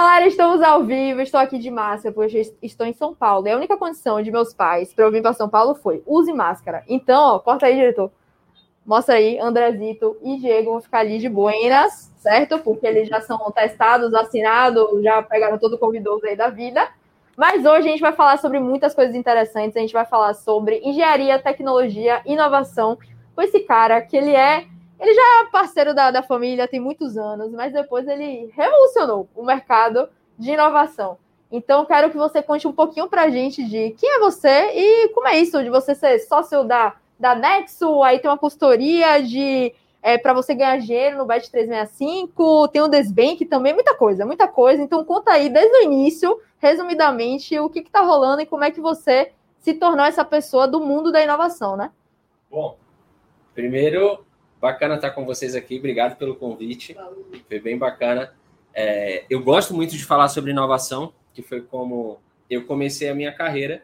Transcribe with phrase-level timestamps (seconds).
[0.00, 3.46] galera, estamos ao vivo, estou aqui de máscara, porque estou em São Paulo.
[3.46, 6.32] E a única condição de meus pais para eu vir para São Paulo foi use
[6.32, 6.82] máscara.
[6.88, 8.10] Então, ó, corta aí, diretor.
[8.86, 12.58] Mostra aí, Andrezito e Diego vão ficar ali de buenas, certo?
[12.60, 16.88] Porque eles já são testados, vacinados, já pegaram todo o convidoso aí da vida.
[17.36, 19.76] Mas hoje a gente vai falar sobre muitas coisas interessantes.
[19.76, 22.96] A gente vai falar sobre engenharia, tecnologia, inovação
[23.34, 24.64] com esse cara que ele é.
[25.00, 29.42] Ele já é parceiro da, da família tem muitos anos, mas depois ele revolucionou o
[29.42, 31.16] mercado de inovação.
[31.50, 35.08] Então, quero que você conte um pouquinho para a gente de quem é você e
[35.08, 39.74] como é isso de você ser sócio da, da Nexo, aí tem uma consultoria de
[40.02, 44.46] é, para você ganhar dinheiro no Bet 365, tem o Desbank também, muita coisa, muita
[44.46, 44.82] coisa.
[44.82, 48.80] Então, conta aí desde o início resumidamente, o que está rolando e como é que
[48.80, 51.90] você se tornou essa pessoa do mundo da inovação, né?
[52.50, 52.76] Bom,
[53.54, 54.24] primeiro,
[54.60, 56.96] bacana estar com vocês aqui, obrigado pelo convite,
[57.48, 58.34] foi bem bacana.
[58.74, 63.32] É, eu gosto muito de falar sobre inovação, que foi como eu comecei a minha
[63.32, 63.82] carreira,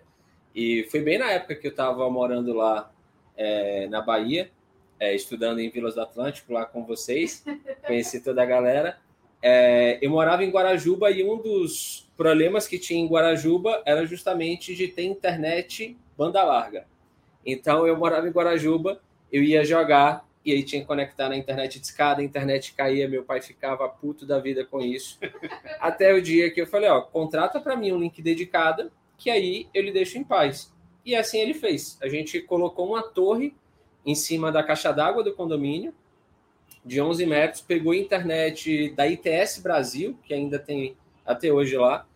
[0.54, 2.92] e foi bem na época que eu estava morando lá
[3.36, 4.50] é, na Bahia,
[4.98, 7.44] é, estudando em Vilas do Atlântico, lá com vocês,
[7.86, 8.98] conheci toda a galera.
[9.42, 14.74] É, eu morava em Guarajuba e um dos problemas que tinha em Guarajuba era justamente
[14.74, 16.86] de ter internet banda larga.
[17.44, 21.80] Então eu morava em Guarajuba, eu ia jogar e aí tinha que conectar na internet
[21.80, 25.18] de escada, a internet caía, meu pai ficava puto da vida com isso.
[25.80, 29.68] Até o dia que eu falei, ó, contrata para mim um link dedicado, que aí
[29.74, 30.72] eu lhe deixo em paz.
[31.04, 31.98] E assim ele fez.
[32.00, 33.56] A gente colocou uma torre
[34.04, 35.92] em cima da caixa d'água do condomínio,
[36.84, 42.06] de 11 metros, pegou a internet da ITS Brasil, que ainda tem até hoje lá.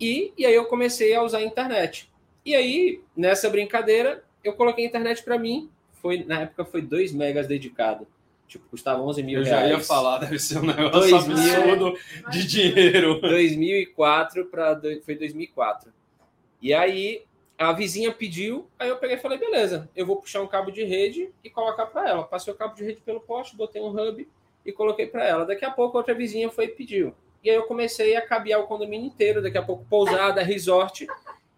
[0.00, 2.10] E, e aí eu comecei a usar a internet.
[2.46, 5.70] E aí, nessa brincadeira, eu coloquei a internet para mim.
[6.04, 8.06] Foi, na época foi 2 megas dedicado.
[8.46, 9.62] Tipo, custava 11 mil reais.
[9.62, 11.98] Eu já ia falar, deve ser um negócio absurdo
[12.30, 13.22] de dinheiro.
[13.22, 14.78] 2004 para...
[15.02, 15.90] Foi 2004.
[16.60, 17.22] E aí,
[17.56, 20.84] a vizinha pediu, aí eu peguei e falei, beleza, eu vou puxar um cabo de
[20.84, 22.22] rede e colocar para ela.
[22.24, 24.28] Passei o cabo de rede pelo poste, botei um hub
[24.62, 25.46] e coloquei para ela.
[25.46, 27.14] Daqui a pouco outra vizinha foi e pediu.
[27.42, 31.06] E aí eu comecei a cabear o condomínio inteiro, daqui a pouco pousada, resort.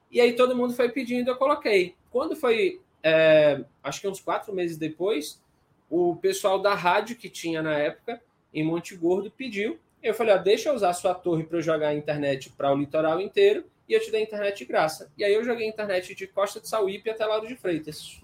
[0.08, 1.96] E aí todo mundo foi pedindo, eu coloquei.
[2.12, 5.40] Quando foi, é, acho que uns quatro meses depois,
[5.88, 8.20] o pessoal da rádio que tinha na época,
[8.52, 9.78] em Monte Gordo, pediu.
[10.02, 12.76] Eu falei, ó, deixa eu usar a sua torre para jogar a internet para o
[12.76, 15.10] litoral inteiro e eu te dei internet de graça.
[15.16, 18.20] E aí eu joguei internet de Costa de Sauípe até Lauro de Freitas.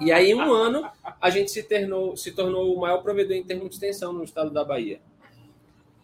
[0.00, 3.68] E aí, um ano, a gente se tornou, se tornou o maior provedor em termos
[3.68, 5.00] de extensão no estado da Bahia.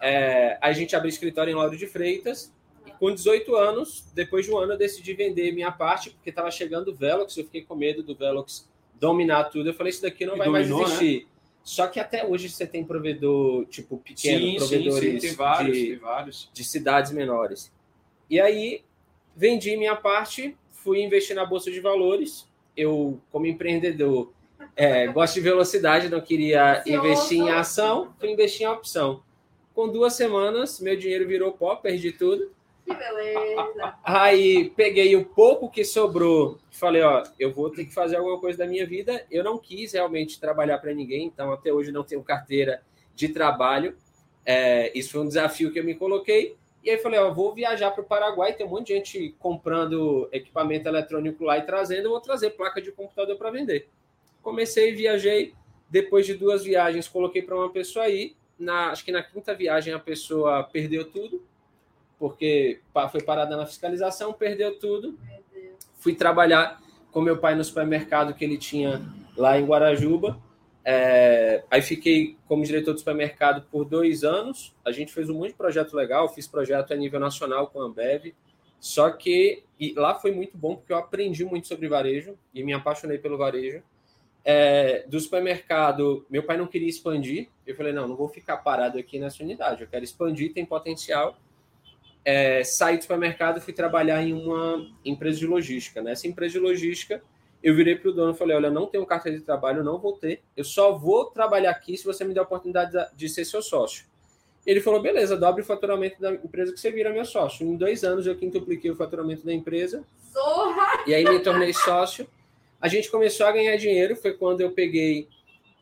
[0.01, 2.53] É, a gente abriu escritório em Lauro de Freitas.
[3.01, 6.89] Com 18 anos, depois de um ano, eu decidi vender minha parte, porque estava chegando
[6.89, 7.35] o Velox.
[7.35, 8.69] Eu fiquei com medo do Velox
[9.01, 9.71] dominar tudo.
[9.71, 11.25] Eu falei, isso daqui não e vai dominou, mais existir.
[11.25, 11.31] Né?
[11.65, 15.77] Só que até hoje você tem provedor, tipo, pequeno, sim, provedores sim, sim, tem vários,
[15.79, 16.51] de, tem vários.
[16.53, 17.73] de cidades menores.
[18.29, 18.85] E aí,
[19.35, 22.47] vendi minha parte, fui investir na Bolsa de Valores.
[22.77, 24.31] Eu, como empreendedor,
[24.77, 29.23] é, gosto de velocidade, não queria investir em ação, fui investir em opção.
[29.75, 32.51] Com duas semanas, meu dinheiro virou pó, perdi tudo.
[32.85, 33.95] Que beleza.
[34.03, 38.59] Aí peguei o pouco que sobrou, falei, ó, eu vou ter que fazer alguma coisa
[38.59, 39.25] da minha vida.
[39.31, 42.83] Eu não quis realmente trabalhar para ninguém, então até hoje não tenho carteira
[43.15, 43.97] de trabalho.
[44.45, 46.57] É, isso foi um desafio que eu me coloquei.
[46.83, 50.29] E aí falei, ó, vou viajar para o Paraguai, tem um monte de gente comprando
[50.33, 53.89] equipamento eletrônico lá e trazendo, vou trazer placa de computador para vender.
[54.43, 55.53] Comecei, viajei,
[55.91, 59.93] depois de duas viagens, coloquei para uma pessoa aí, na, acho que na quinta viagem
[59.93, 61.43] a pessoa perdeu tudo,
[62.21, 65.19] porque foi parada na fiscalização, perdeu tudo.
[65.95, 69.03] Fui trabalhar com meu pai no supermercado que ele tinha
[69.37, 70.39] lá em Guarajuba.
[70.85, 74.73] É, aí fiquei como diretor do supermercado por dois anos.
[74.85, 77.87] A gente fez um monte de projeto legal, fiz projeto a nível nacional com a
[77.87, 78.35] Ambev.
[78.79, 79.65] Só que
[79.97, 83.83] lá foi muito bom porque eu aprendi muito sobre varejo e me apaixonei pelo varejo
[84.45, 87.49] é, do supermercado, meu pai não queria expandir.
[87.67, 91.37] Eu falei, não, não vou ficar parado aqui nessa unidade, eu quero expandir, tem potencial.
[92.25, 96.03] É, saí do supermercado e fui trabalhar em uma empresa de logística.
[96.03, 97.23] Nessa empresa de logística,
[97.63, 100.13] eu virei para o dono e falei, olha, não tenho carteira de trabalho, não vou
[100.13, 103.63] ter, eu só vou trabalhar aqui se você me der a oportunidade de ser seu
[103.63, 104.05] sócio.
[104.67, 107.67] Ele falou, beleza, dobre o faturamento da empresa que você vira meu sócio.
[107.67, 110.05] Em dois anos eu quintupliquei o faturamento da empresa.
[110.33, 111.05] Zorra!
[111.07, 112.29] E aí me tornei sócio
[112.81, 115.29] a gente começou a ganhar dinheiro, foi quando eu peguei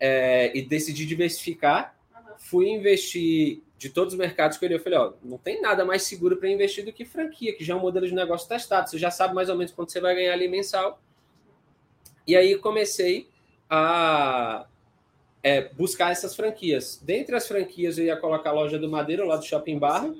[0.01, 1.95] é, e decidi diversificar.
[2.39, 5.85] Fui investir de todos os mercados que eu olhei, eu falei, ó, não tem nada
[5.85, 8.91] mais seguro para investir do que franquia, que já é um modelo de negócio testado,
[8.91, 11.01] você já sabe mais ou menos quanto você vai ganhar ali mensal.
[12.27, 13.29] E aí comecei
[13.71, 14.67] a
[15.43, 17.01] é, buscar essas franquias.
[17.03, 20.13] Dentre as franquias, eu ia colocar a loja do Madeiro, lá do Shopping Bar.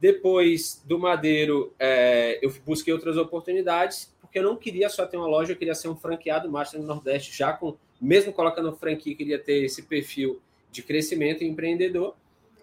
[0.00, 5.26] Depois do Madeiro, é, eu busquei outras oportunidades, porque eu não queria só ter uma
[5.26, 9.38] loja, eu queria ser um franqueado Master no Nordeste, já com, mesmo colocando franquia, queria
[9.38, 10.40] ter esse perfil
[10.70, 12.14] de crescimento empreendedor.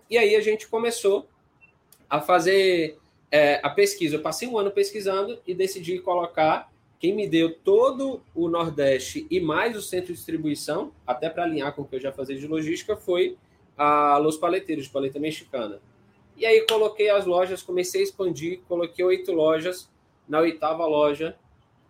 [0.09, 1.27] E aí a gente começou
[2.09, 2.97] a fazer
[3.31, 4.15] é, a pesquisa.
[4.15, 9.39] Eu passei um ano pesquisando e decidi colocar quem me deu todo o Nordeste e
[9.39, 12.47] mais o centro de distribuição, até para alinhar com o que eu já fazia de
[12.47, 13.37] logística, foi
[13.77, 15.81] a Los Paleteiros, de paleta mexicana.
[16.37, 19.89] E aí coloquei as lojas, comecei a expandir, coloquei oito lojas.
[20.27, 21.35] Na oitava loja,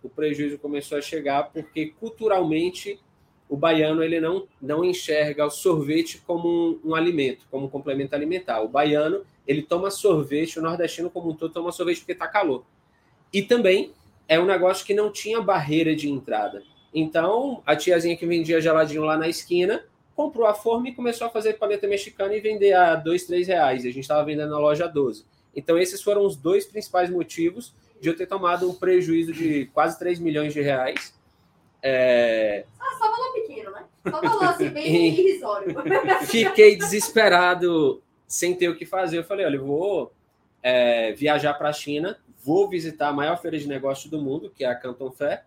[0.04, 3.00] o prejuízo começou a chegar, porque culturalmente
[3.48, 8.16] o baiano ele não, não enxerga o sorvete como um, um, alimento, como um complemento
[8.16, 8.62] alimentar.
[8.62, 12.66] O baiano ele toma sorvete, o nordestino como um todo toma sorvete porque está calor.
[13.32, 13.92] E também
[14.28, 16.64] é um negócio que não tinha barreira de entrada.
[16.94, 19.84] Então, a tiazinha que vendia geladinho lá na esquina
[20.16, 23.84] comprou a forma e começou a fazer paleta mexicana e vender a dois, três reais.
[23.84, 25.26] E a gente estava vendendo na loja 12.
[25.56, 29.98] Então, esses foram os dois principais motivos de eu ter tomado um prejuízo de quase
[30.00, 31.14] 3 milhões de reais.
[31.82, 32.66] É...
[32.98, 33.05] Só
[33.42, 33.86] pequeno, né?
[34.10, 35.76] Só valor assim, bem irrisório.
[36.28, 39.20] Fiquei desesperado sem ter o que fazer.
[39.20, 40.12] Eu falei, olha, eu vou
[40.64, 44.64] é, viajar para a China, vou visitar a maior feira de negócios do mundo, que
[44.64, 45.44] é a Canton Fair,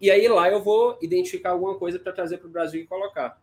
[0.00, 3.40] e aí lá eu vou identificar alguma coisa para trazer para o Brasil e colocar.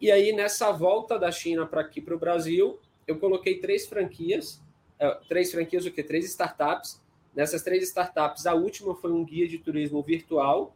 [0.00, 4.60] E aí, nessa volta da China para aqui para o Brasil, eu coloquei três franquias,
[4.98, 6.02] é, três franquias, o quê?
[6.02, 7.00] Três startups.
[7.34, 10.74] Nessas três startups, a última foi um guia de turismo virtual,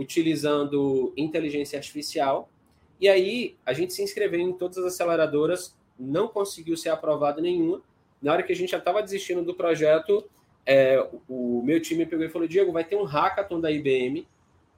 [0.00, 2.48] utilizando inteligência artificial.
[2.98, 7.82] E aí, a gente se inscreveu em todas as aceleradoras, não conseguiu ser aprovado nenhuma.
[8.20, 10.24] Na hora que a gente já estava desistindo do projeto,
[10.64, 14.26] é, o meu time pegou e falou: Diego, vai ter um hackathon da IBM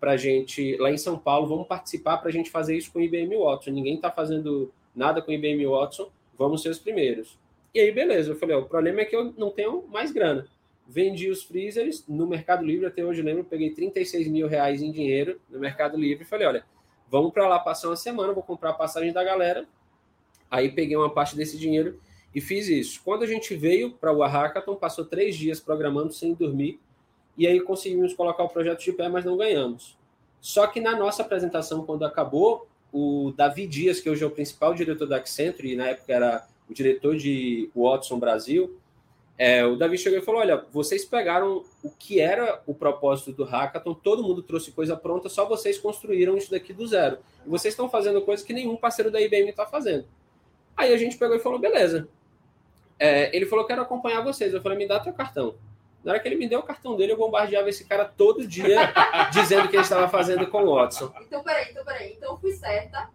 [0.01, 3.03] para gente lá em São Paulo, vamos participar para a gente fazer isso com o
[3.03, 3.71] IBM Watson.
[3.71, 7.39] Ninguém está fazendo nada com o IBM Watson, vamos ser os primeiros.
[7.73, 10.49] E aí, beleza, eu falei, o problema é que eu não tenho mais grana.
[10.87, 14.91] Vendi os freezers no Mercado Livre, até hoje eu lembro, peguei 36 mil reais em
[14.91, 16.65] dinheiro no Mercado Livre e falei, olha,
[17.11, 19.67] vamos para lá passar uma semana, vou comprar a passagem da galera.
[20.51, 21.99] Aí peguei uma parte desse dinheiro
[22.35, 23.01] e fiz isso.
[23.05, 26.81] Quando a gente veio para o Hackathon, passou três dias programando sem dormir,
[27.37, 29.97] e aí conseguimos colocar o projeto de pé, mas não ganhamos.
[30.41, 34.75] Só que na nossa apresentação, quando acabou, o Davi Dias, que hoje é o principal
[34.75, 38.79] diretor da Accenture, e na época era o diretor de Watson Brasil,
[39.45, 43.43] é, o Davi chegou e falou: Olha, vocês pegaram o que era o propósito do
[43.43, 47.19] hackathon, todo mundo trouxe coisa pronta, só vocês construíram isso daqui do zero.
[47.45, 50.07] E vocês estão fazendo coisas que nenhum parceiro da IBM está fazendo.
[50.77, 52.09] Aí a gente pegou e falou: Beleza.
[53.01, 54.55] É, ele falou: Quero acompanhar vocês.
[54.55, 55.57] Eu falei: Me dá teu cartão.
[56.05, 58.93] Na hora que ele me deu o cartão dele, eu bombardeava esse cara todo dia
[59.35, 61.13] dizendo que ele estava fazendo com o Watson.
[61.21, 62.13] Então, peraí, então, peraí.
[62.13, 63.11] Então, fui certa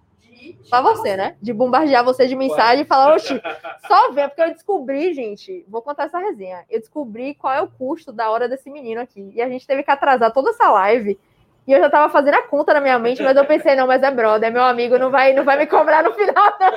[0.63, 1.35] Só você, né?
[1.41, 3.41] De bombardear você de mensagem e falar, oxi,
[3.87, 6.63] só ver, porque eu descobri, gente, vou contar essa resenha.
[6.69, 9.31] Eu descobri qual é o custo da hora desse menino aqui.
[9.33, 11.19] E a gente teve que atrasar toda essa live.
[11.65, 14.01] E eu já tava fazendo a conta na minha mente, mas eu pensei, não, mas
[14.01, 16.71] é brother, é meu amigo, não vai, não vai me cobrar no final, não.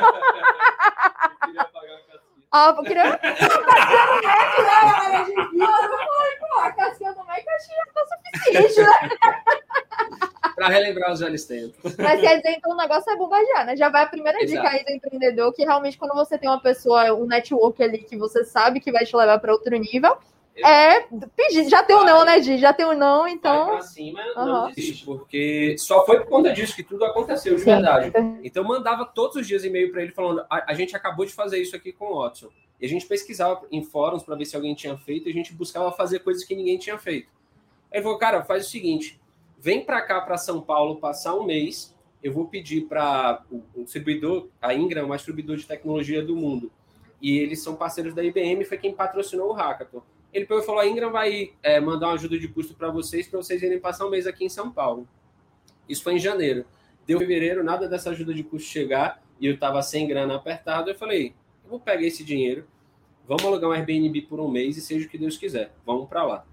[2.53, 3.21] Ah, eu queria.
[6.63, 7.77] A casquinha do Mac achei
[8.09, 9.11] suficiente, né?
[10.57, 11.97] Para relembrar os velhos tempos.
[11.97, 13.77] Mas quer dizer, então o negócio é bombardear, né?
[13.77, 14.63] Já vai a primeira Exato.
[14.63, 18.17] dica aí do empreendedor, que realmente quando você tem uma pessoa, um network ali que
[18.17, 20.19] você sabe que vai te levar para outro nível,
[20.57, 21.01] é,
[21.37, 21.69] pedir.
[21.69, 22.59] Já tem um não, né, Gi?
[22.59, 23.67] Já tem um não, então.
[23.67, 24.45] Vai pra cima, uhum.
[24.45, 27.67] não desiste, porque só foi por conta disso que tudo aconteceu de Sim.
[27.67, 28.13] verdade.
[28.43, 31.59] Então, mandava todos os dias e-mail para ele falando: a, a, gente acabou de fazer
[31.59, 32.49] isso aqui com o Watson.
[32.81, 35.53] E a gente pesquisava em fóruns para ver se alguém tinha feito e a gente
[35.53, 37.29] buscava fazer coisas que ninguém tinha feito.
[37.93, 39.21] Aí ele falou: cara, faz o seguinte,
[39.59, 41.97] vem para cá, para São Paulo, passar um mês.
[42.23, 46.37] Eu vou pedir para o distribuidor, a Ingram, é o mais distribuidor de tecnologia do
[46.37, 46.71] mundo.
[47.21, 50.81] E eles são parceiros da IBM, foi quem patrocinou o Hackathon ele pegou e falou:
[50.81, 54.07] a Ingram vai é, mandar uma ajuda de custo para vocês, para vocês irem passar
[54.07, 55.09] um mês aqui em São Paulo.
[55.89, 56.65] Isso foi em janeiro.
[57.07, 60.91] Deu fevereiro, nada dessa ajuda de custo chegar, e eu estava sem grana apertado.
[60.91, 61.35] Eu falei:
[61.65, 62.67] eu vou pegar esse dinheiro,
[63.27, 66.25] vamos alugar um Airbnb por um mês e seja o que Deus quiser, vamos para
[66.25, 66.47] lá.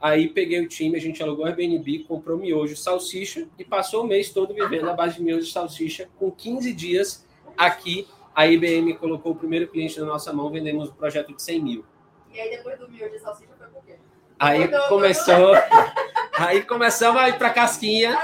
[0.00, 4.06] Aí peguei o time, a gente alugou o Airbnb, comprou miojo, salsicha e passou o
[4.06, 6.08] mês todo vivendo a base de miojo e salsicha.
[6.18, 10.92] Com 15 dias aqui, a IBM colocou o primeiro cliente na nossa mão, vendemos o
[10.92, 11.84] um projeto de 100 mil.
[12.32, 13.96] E aí depois do miojo de salsicha foi por quê?
[14.38, 15.54] Aí começou.
[16.38, 18.16] aí começamos a ir para casquinha.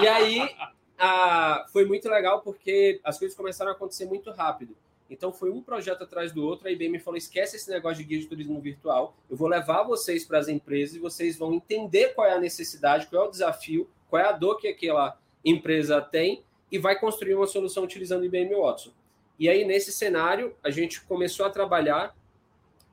[0.00, 0.54] e aí
[0.98, 4.76] a, foi muito legal porque as coisas começaram a acontecer muito rápido.
[5.10, 6.68] Então foi um projeto atrás do outro.
[6.68, 9.16] A IBM falou: esquece esse negócio de guia de turismo virtual.
[9.30, 13.06] Eu vou levar vocês para as empresas e vocês vão entender qual é a necessidade,
[13.06, 17.34] qual é o desafio, qual é a dor que aquela empresa tem e vai construir
[17.34, 18.90] uma solução utilizando o IBM Watson.
[19.38, 22.14] E aí, nesse cenário, a gente começou a trabalhar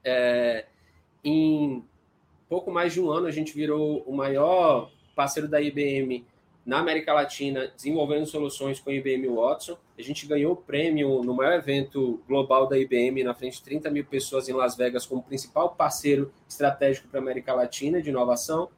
[0.03, 0.65] é,
[1.23, 1.83] em
[2.47, 6.25] pouco mais de um ano, a gente virou o maior parceiro da IBM
[6.65, 9.77] na América Latina, desenvolvendo soluções com a IBM Watson.
[9.97, 13.91] A gente ganhou o prêmio no maior evento global da IBM, na frente de 30
[13.91, 18.69] mil pessoas em Las Vegas, como principal parceiro estratégico para a América Latina de inovação.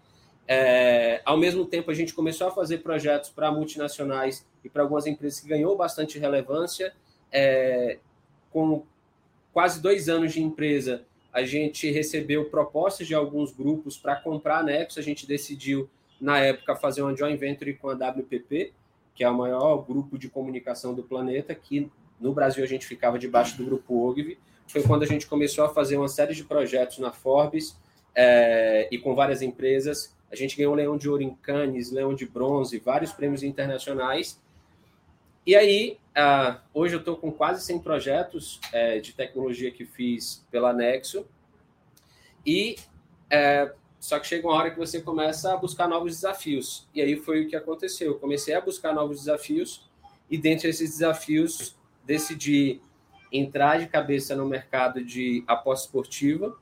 [0.45, 5.07] É, ao mesmo tempo, a gente começou a fazer projetos para multinacionais e para algumas
[5.07, 6.93] empresas que ganhou bastante relevância.
[7.31, 8.00] É,
[8.51, 8.84] com
[9.53, 11.03] quase dois anos de empresa,
[11.34, 15.00] a gente recebeu propostas de alguns grupos para comprar a Nexo.
[15.00, 18.74] A gente decidiu na época, fazer uma joint venture com a WPP,
[19.13, 23.19] que é o maior grupo de comunicação do planeta, que no Brasil a gente ficava
[23.19, 24.38] debaixo do grupo OGV.
[24.67, 27.77] Foi quando a gente começou a fazer uma série de projetos na Forbes
[28.15, 30.15] é, e com várias empresas.
[30.31, 34.41] A gente ganhou Leão de Ouro em Cannes, Leão de Bronze, vários prêmios internacionais.
[35.48, 40.46] E aí, uh, hoje eu estou com quase 100 projetos é, de tecnologia que fiz
[40.51, 41.25] pela Nexo.
[42.46, 42.75] E
[43.30, 46.86] é, só que chega uma hora que você começa a buscar novos desafios.
[46.94, 48.08] E aí foi o que aconteceu.
[48.08, 49.89] Eu comecei a buscar novos desafios
[50.30, 52.82] e dentre esses desafios decidi
[53.32, 56.58] entrar de cabeça no mercado de aposta esportiva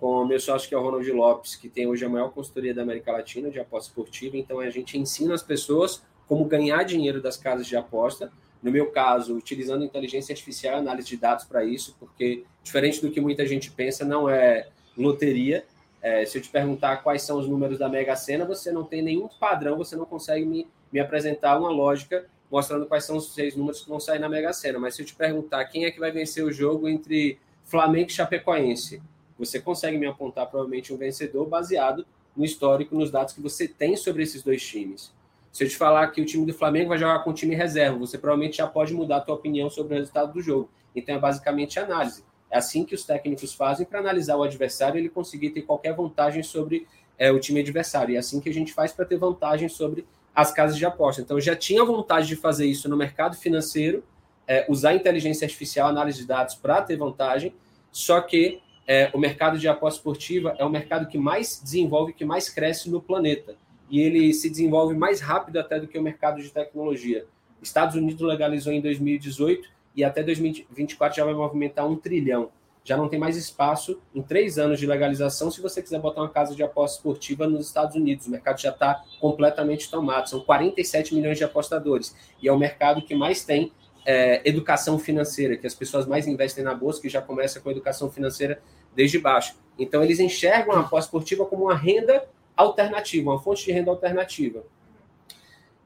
[0.00, 2.74] com o meu sócio que é o Ronald Lopes, que tem hoje a maior consultoria
[2.74, 4.36] da América Latina de aposta esportiva.
[4.36, 8.30] Então a gente ensina as pessoas como ganhar dinheiro das casas de aposta.
[8.62, 13.10] No meu caso, utilizando inteligência artificial e análise de dados para isso, porque diferente do
[13.10, 15.64] que muita gente pensa, não é loteria,
[16.02, 19.02] é, se eu te perguntar quais são os números da Mega Sena, você não tem
[19.02, 23.56] nenhum padrão, você não consegue me, me apresentar uma lógica mostrando quais são os seis
[23.56, 24.78] números que vão sair na Mega Sena.
[24.78, 28.12] Mas se eu te perguntar quem é que vai vencer o jogo entre Flamengo e
[28.12, 29.02] Chapecoense,
[29.38, 32.06] você consegue me apontar provavelmente um vencedor baseado
[32.36, 35.12] no histórico, nos dados que você tem sobre esses dois times.
[35.56, 37.96] Se eu te falar que o time do Flamengo vai jogar com o time reserva,
[37.96, 40.68] você provavelmente já pode mudar a tua opinião sobre o resultado do jogo.
[40.94, 42.22] Então é basicamente análise.
[42.50, 45.94] É assim que os técnicos fazem para analisar o adversário e ele conseguir ter qualquer
[45.94, 46.86] vantagem sobre
[47.16, 48.12] é, o time adversário.
[48.12, 51.22] E é assim que a gente faz para ter vantagem sobre as casas de aposta.
[51.22, 54.04] Então, eu já tinha vontade de fazer isso no mercado financeiro,
[54.46, 57.54] é, usar inteligência artificial, análise de dados para ter vantagem,
[57.90, 62.26] só que é, o mercado de aposta esportiva é o mercado que mais desenvolve, que
[62.26, 63.56] mais cresce no planeta.
[63.90, 67.26] E ele se desenvolve mais rápido até do que o mercado de tecnologia.
[67.62, 72.50] Estados Unidos legalizou em 2018 e até 2024 já vai movimentar um trilhão.
[72.84, 76.28] Já não tem mais espaço em três anos de legalização se você quiser botar uma
[76.28, 78.28] casa de aposta esportiva nos Estados Unidos.
[78.28, 80.28] O mercado já está completamente tomado.
[80.28, 82.14] São 47 milhões de apostadores.
[82.40, 83.72] E é o mercado que mais tem
[84.06, 88.08] é, educação financeira, que as pessoas mais investem na bolsa, que já começa com educação
[88.08, 88.62] financeira
[88.94, 89.56] desde baixo.
[89.76, 92.24] Então, eles enxergam a aposta esportiva como uma renda
[92.56, 94.64] alternativa, uma fonte de renda alternativa.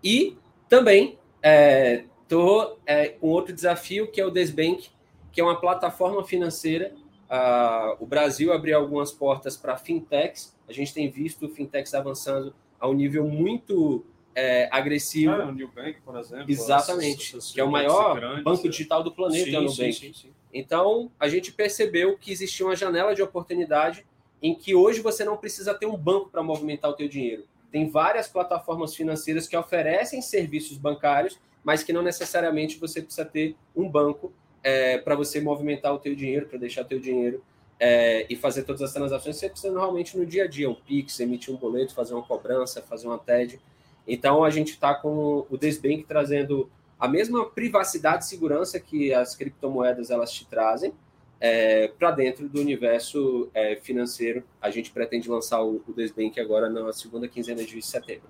[0.02, 0.36] E
[0.68, 4.88] também é, Estou é, com outro desafio, que é o Desbank,
[5.32, 6.94] que é uma plataforma financeira.
[7.28, 10.56] Ah, o Brasil abriu algumas portas para fintechs.
[10.68, 15.32] A gente tem visto fintechs avançando a um nível muito é, agressivo.
[15.32, 16.44] Ah, o Nubank, por exemplo.
[16.48, 18.70] Exatamente, que é o maior grandes, banco é.
[18.70, 19.92] digital do planeta, sim, o Nubank.
[19.92, 24.06] Sim, sim, então, a gente percebeu que existia uma janela de oportunidade
[24.42, 27.44] em que hoje você não precisa ter um banco para movimentar o teu dinheiro.
[27.70, 33.56] Tem várias plataformas financeiras que oferecem serviços bancários mas que não necessariamente você precisa ter
[33.74, 34.32] um banco
[34.62, 37.42] é, para você movimentar o teu dinheiro, para deixar o teu dinheiro
[37.78, 39.36] é, e fazer todas as transações.
[39.36, 42.82] Você precisa normalmente no dia a dia, um Pix, emitir um boleto, fazer uma cobrança,
[42.82, 43.60] fazer uma TED.
[44.06, 49.34] Então a gente está com o Desbank trazendo a mesma privacidade e segurança que as
[49.34, 50.92] criptomoedas elas te trazem
[51.40, 54.44] é, para dentro do universo é, financeiro.
[54.60, 58.28] A gente pretende lançar o, o Desbank agora na segunda quinzena de setembro.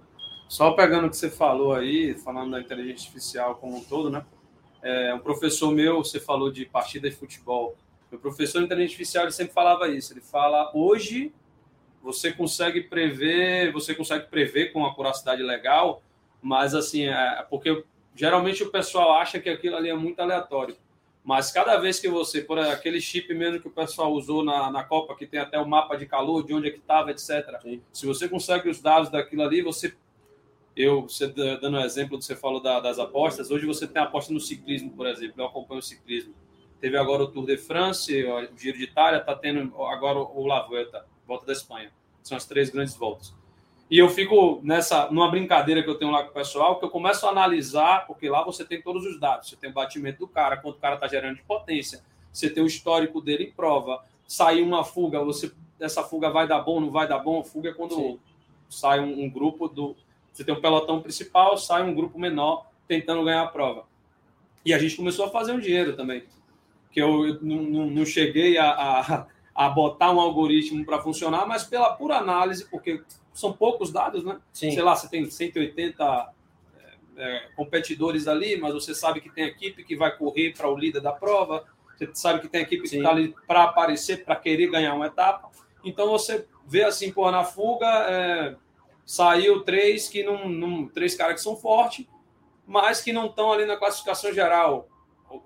[0.48, 4.24] Só pegando o que você falou aí, falando da inteligência artificial como um todo, né?
[4.82, 7.76] É, um professor meu, você falou de partida de futebol.
[8.10, 10.12] Meu professor de inteligência artificial ele sempre falava isso.
[10.12, 11.32] Ele fala: hoje
[12.02, 16.02] você consegue prever, você consegue prever com uma curacidade legal,
[16.40, 20.76] mas assim, é, porque geralmente o pessoal acha que aquilo ali é muito aleatório.
[21.22, 24.82] Mas cada vez que você, por aquele chip mesmo que o pessoal usou na, na
[24.82, 27.60] Copa, que tem até o mapa de calor, de onde é que estava, etc.
[27.62, 27.82] Sim.
[27.92, 29.94] Se você consegue os dados daquilo ali, você
[30.74, 34.32] eu, você dando um exemplo que você falou da, das apostas, hoje você tem aposta
[34.32, 36.34] no ciclismo, por exemplo, eu acompanho o ciclismo.
[36.80, 40.66] Teve agora o Tour de France, o Giro de Itália, está tendo agora o La
[40.66, 41.92] Vuelta, volta da Espanha.
[42.22, 43.34] São as três grandes voltas.
[43.90, 46.90] E eu fico nessa, numa brincadeira que eu tenho lá com o pessoal, que eu
[46.90, 49.48] começo a analisar, porque lá você tem todos os dados.
[49.48, 52.62] Você tem o batimento do cara, quanto o cara está gerando de potência, você tem
[52.62, 54.04] o histórico dele em prova.
[54.28, 57.42] Sair uma fuga, você essa fuga vai dar bom, não vai dar bom.
[57.42, 58.18] Fuga é quando Sim.
[58.68, 59.96] sai um, um grupo do,
[60.32, 63.84] você tem um pelotão principal, sai um grupo menor tentando ganhar a prova.
[64.64, 66.24] E a gente começou a fazer um dinheiro também.
[66.92, 69.26] Que eu não, não, não cheguei a, a,
[69.60, 73.02] a, botar um algoritmo para funcionar, mas pela pura análise, porque
[73.34, 74.40] são poucos dados, né?
[74.50, 74.70] Sim.
[74.70, 76.32] Sei lá, você tem 180
[77.14, 81.02] é, competidores ali, mas você sabe que tem equipe que vai correr para o líder
[81.02, 82.96] da prova, você sabe que tem equipe Sim.
[82.96, 85.50] que está ali para aparecer, para querer ganhar uma etapa.
[85.84, 88.56] Então você vê assim, pô, na fuga é,
[89.04, 92.06] saiu três que não, não, três caras que são fortes,
[92.66, 94.88] mas que não estão ali na classificação geral.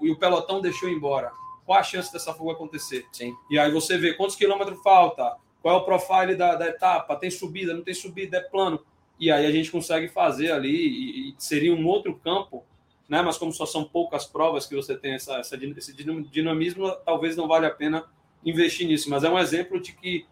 [0.00, 1.32] E o pelotão deixou embora.
[1.64, 3.06] Qual a chance dessa fuga acontecer?
[3.12, 3.34] Sim.
[3.50, 7.30] E aí você vê quantos quilômetros falta, qual é o profile da, da etapa, tem
[7.30, 8.84] subida, não tem subida, é plano.
[9.18, 12.64] E aí a gente consegue fazer ali, e, e seria um outro campo,
[13.08, 13.22] né?
[13.22, 17.48] Mas como só são poucas provas que você tem essa, essa, esse dinamismo, talvez não
[17.48, 18.04] vale a pena
[18.44, 19.08] investir nisso.
[19.08, 20.26] Mas é um exemplo de que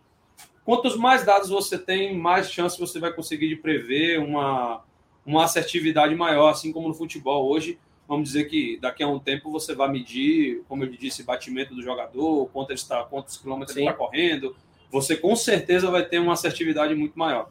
[0.65, 4.85] quantos mais dados você tem, mais chance você vai conseguir de prever uma,
[5.25, 7.49] uma assertividade maior, assim como no futebol.
[7.49, 7.79] Hoje,
[8.13, 11.83] vamos dizer que daqui a um tempo você vai medir, como eu disse, batimento do
[11.83, 13.81] jogador, quanto ele está, quantos quilômetros Sim.
[13.81, 14.55] ele está correndo.
[14.91, 17.51] Você com certeza vai ter uma assertividade muito maior.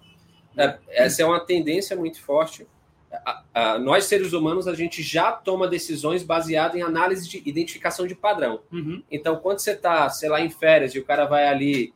[0.56, 2.68] É, essa é uma tendência muito forte.
[3.12, 8.06] A, a, nós, seres humanos, a gente já toma decisões baseadas em análise de identificação
[8.06, 8.62] de padrão.
[8.72, 9.02] Uhum.
[9.10, 11.92] Então, quando você está, sei lá, em férias e o cara vai ali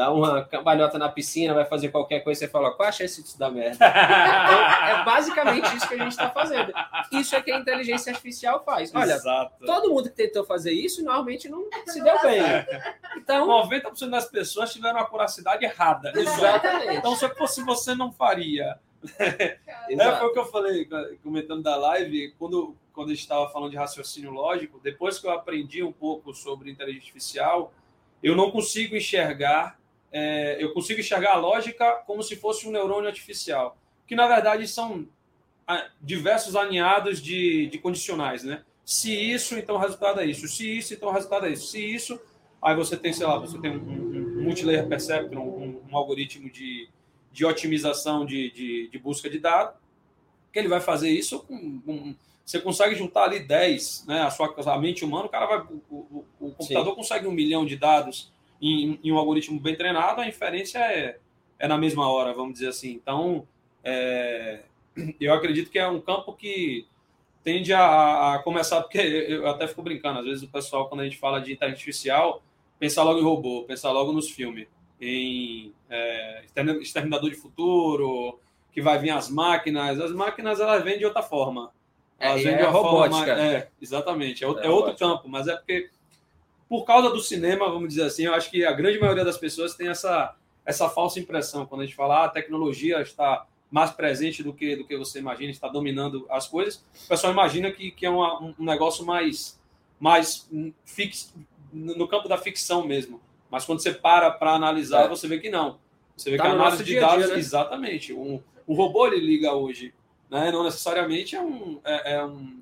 [0.00, 3.38] dá uma cambalhota na piscina, vai fazer qualquer coisa, você fala, qual a chance disso
[3.38, 3.76] dar merda?
[3.76, 3.84] então,
[4.88, 6.72] é basicamente isso que a gente está fazendo.
[7.12, 8.90] Isso é que a inteligência artificial faz.
[8.94, 9.62] Olha, Exato.
[9.66, 12.40] todo mundo que tentou fazer isso, normalmente não se deu bem.
[13.18, 16.12] Então, 90% das pessoas tiveram a curacidade errada.
[16.16, 16.96] Exatamente.
[16.96, 18.78] Então, se fosse você, não faria.
[19.18, 19.58] É,
[20.18, 20.88] foi o que eu falei,
[21.22, 25.30] comentando da live, quando, quando a gente estava falando de raciocínio lógico, depois que eu
[25.30, 27.74] aprendi um pouco sobre inteligência artificial,
[28.22, 29.79] eu não consigo enxergar
[30.12, 33.76] é, eu consigo enxergar a lógica como se fosse um neurônio artificial,
[34.06, 35.06] que na verdade são
[35.66, 38.64] ah, diversos alinhados de, de condicionais, né?
[38.84, 40.48] Se isso, então o resultado é isso.
[40.48, 41.68] Se isso, então o resultado é isso.
[41.68, 42.20] Se isso,
[42.60, 46.50] aí você tem, sei lá, você tem um, um, um multilayer perceptron, um, um, algoritmo
[46.50, 46.88] de,
[47.30, 49.74] de otimização de, de, de, busca de dados,
[50.52, 54.22] que ele vai fazer isso com, você consegue juntar ali 10, né?
[54.22, 56.96] A sua a mente humana, o cara vai, o, o, o computador Sim.
[56.96, 61.18] consegue um milhão de dados em, em, um algoritmo bem treinado, a inferência é,
[61.58, 62.92] é na mesma hora, vamos dizer assim.
[62.92, 63.46] Então,
[63.82, 64.60] é,
[65.20, 66.86] eu acredito que é um campo que
[67.42, 71.04] tende a, a, começar, porque eu até fico brincando, às vezes o pessoal, quando a
[71.04, 72.42] gente fala de inteligência artificial,
[72.78, 74.66] pensa logo em robô, pensa logo nos filmes,
[75.00, 76.44] em é,
[76.80, 78.38] Exterminador de Futuro,
[78.72, 81.72] que vai vir as máquinas, as máquinas elas vêm de outra forma.
[82.18, 83.26] Elas é, vêm de é a robótica.
[83.26, 85.90] Forma, é, exatamente, é, é, é outro campo, mas é porque
[86.70, 89.74] por causa do cinema, vamos dizer assim, eu acho que a grande maioria das pessoas
[89.74, 91.66] tem essa, essa falsa impressão.
[91.66, 95.18] Quando a gente fala ah, a tecnologia está mais presente do que, do que você
[95.18, 99.60] imagina, está dominando as coisas, o pessoal imagina que, que é uma, um negócio mais,
[99.98, 100.48] mais
[100.84, 101.34] fix,
[101.72, 103.20] no campo da ficção mesmo.
[103.50, 105.08] Mas quando você para para analisar, é.
[105.08, 105.76] você vê que não.
[106.16, 107.40] Você vê tá que a análise de dados, dia, né?
[107.40, 108.12] exatamente.
[108.12, 109.92] Um, um robô ele liga hoje,
[110.30, 110.52] né?
[110.52, 112.60] não necessariamente é um, é, é um,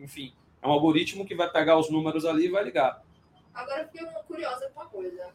[0.00, 0.32] enfim,
[0.62, 3.02] é um algoritmo que vai pegar os números ali e vai ligar.
[3.54, 5.26] Agora eu fiquei curiosa com uma coisa.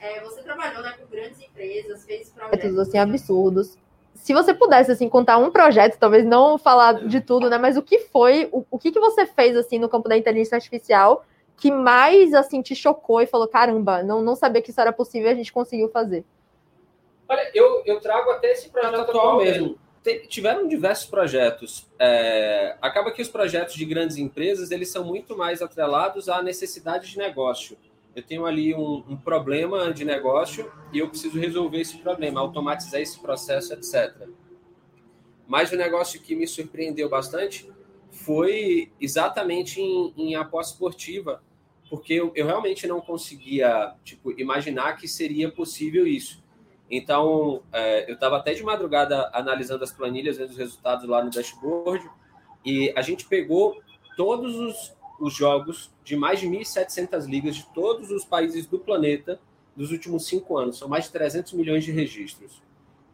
[0.00, 3.78] É, você trabalhou né, com grandes empresas, fez projetos assim, absurdos.
[4.14, 7.56] Se você pudesse assim contar um projeto, talvez não falar de tudo, né?
[7.56, 10.56] Mas o que foi, o, o que, que você fez assim no campo da inteligência
[10.56, 11.24] artificial
[11.56, 15.28] que mais assim te chocou e falou caramba, não, não sabia que isso era possível
[15.28, 16.24] e a gente conseguiu fazer?
[17.28, 19.78] Olha, eu, eu trago até esse projeto atual mesmo
[20.28, 21.86] tiveram diversos projetos.
[21.98, 27.10] É, acaba que os projetos de grandes empresas eles são muito mais atrelados à necessidade
[27.10, 27.76] de negócio.
[28.14, 33.00] Eu tenho ali um, um, problema de negócio e eu preciso resolver esse problema, automatizar
[33.00, 34.28] esse processo, etc.
[35.46, 37.70] Mas o negócio que me surpreendeu bastante
[38.10, 41.42] foi exatamente em, em aposta esportiva,
[41.88, 46.41] porque eu, eu realmente não conseguia tipo, imaginar que seria possível isso.
[46.94, 51.30] Então, é, eu estava até de madrugada analisando as planilhas, vendo os resultados lá no
[51.30, 52.06] dashboard,
[52.62, 53.80] e a gente pegou
[54.14, 59.40] todos os, os jogos de mais de 1.700 ligas de todos os países do planeta
[59.74, 60.76] dos últimos cinco anos.
[60.76, 62.62] São mais de 300 milhões de registros.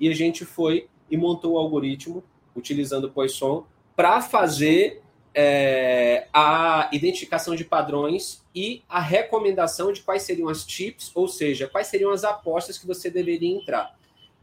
[0.01, 2.25] E a gente foi e montou o algoritmo,
[2.57, 3.65] utilizando o Poisson,
[3.95, 5.03] para fazer
[5.35, 11.69] é, a identificação de padrões e a recomendação de quais seriam as tips, ou seja,
[11.69, 13.97] quais seriam as apostas que você deveria entrar.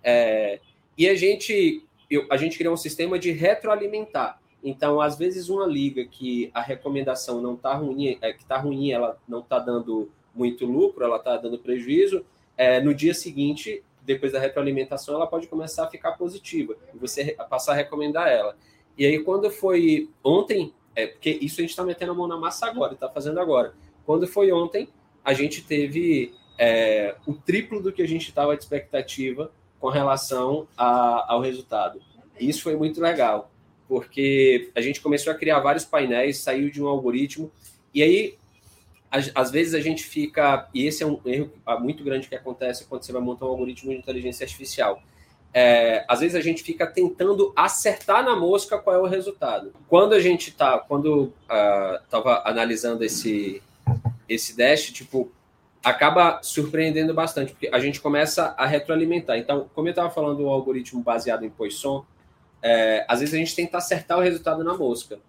[0.03, 0.59] É,
[0.97, 4.39] e a gente, eu, a gente criou um sistema de retroalimentar.
[4.63, 8.91] Então, às vezes, uma liga que a recomendação não está ruim, é, que está ruim,
[8.91, 12.25] ela não está dando muito lucro, ela está dando prejuízo,
[12.57, 17.35] é, no dia seguinte, depois da retroalimentação, ela pode começar a ficar positiva e você
[17.49, 18.55] passar a recomendar ela.
[18.97, 22.37] E aí, quando foi ontem, é porque isso a gente está metendo a mão na
[22.37, 23.73] massa agora, está fazendo agora.
[24.05, 24.87] Quando foi ontem,
[25.23, 30.67] a gente teve é, o triplo do que a gente estava de expectativa com relação
[30.77, 32.01] a, ao resultado.
[32.39, 33.51] Isso foi muito legal,
[33.87, 37.51] porque a gente começou a criar vários painéis, saiu de um algoritmo,
[37.93, 38.37] e aí,
[39.33, 43.03] às vezes a gente fica, e esse é um erro muito grande que acontece quando
[43.03, 45.01] você vai montar um algoritmo de inteligência artificial.
[45.57, 49.71] É, às vezes a gente fica tentando acertar na mosca qual é o resultado.
[49.87, 53.63] Quando a gente tá, quando uh, analisando esse
[54.27, 55.31] esse dash, tipo,
[55.81, 59.37] acaba surpreendendo bastante, porque a gente começa a retroalimentar.
[59.37, 62.05] Então, como eu estava falando do algoritmo baseado em Poisson,
[62.61, 65.19] é, às vezes a gente tenta acertar o resultado na mosca.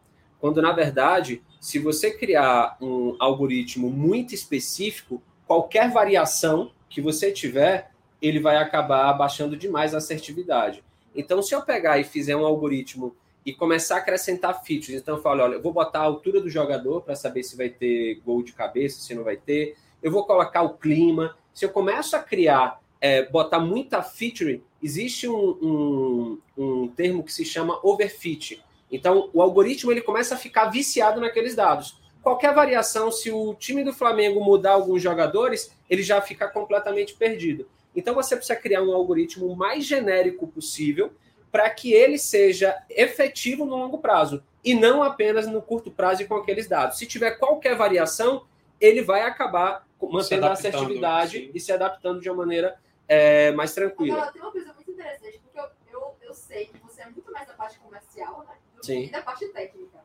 [0.41, 7.93] Quando, na verdade, se você criar um algoritmo muito específico, qualquer variação que você tiver,
[8.20, 10.83] ele vai acabar abaixando demais a assertividade.
[11.14, 15.22] Então, se eu pegar e fizer um algoritmo e começar a acrescentar features, então eu
[15.22, 18.42] falo, olha, eu vou botar a altura do jogador para saber se vai ter gol
[18.42, 21.37] de cabeça, se não vai ter, eu vou colocar o clima.
[21.55, 27.33] Se eu começo a criar, é, botar muita feature, existe um, um, um termo que
[27.33, 28.62] se chama overfit.
[28.90, 32.00] Então, o algoritmo ele começa a ficar viciado naqueles dados.
[32.22, 37.68] Qualquer variação, se o time do Flamengo mudar alguns jogadores, ele já fica completamente perdido.
[37.96, 41.12] Então, você precisa criar um algoritmo mais genérico possível
[41.50, 46.26] para que ele seja efetivo no longo prazo e não apenas no curto prazo e
[46.26, 46.98] com aqueles dados.
[46.98, 48.46] Se tiver qualquer variação,
[48.80, 51.50] ele vai acabar mantendo a assertividade sim.
[51.54, 52.78] e se adaptando de uma maneira
[53.09, 54.16] é, mais tranquila.
[54.16, 57.32] Agora, tem uma coisa muito interessante, porque eu, eu, eu, sei que você é muito
[57.32, 59.06] mais da parte comercial né, do sim.
[59.06, 59.98] que da parte técnica.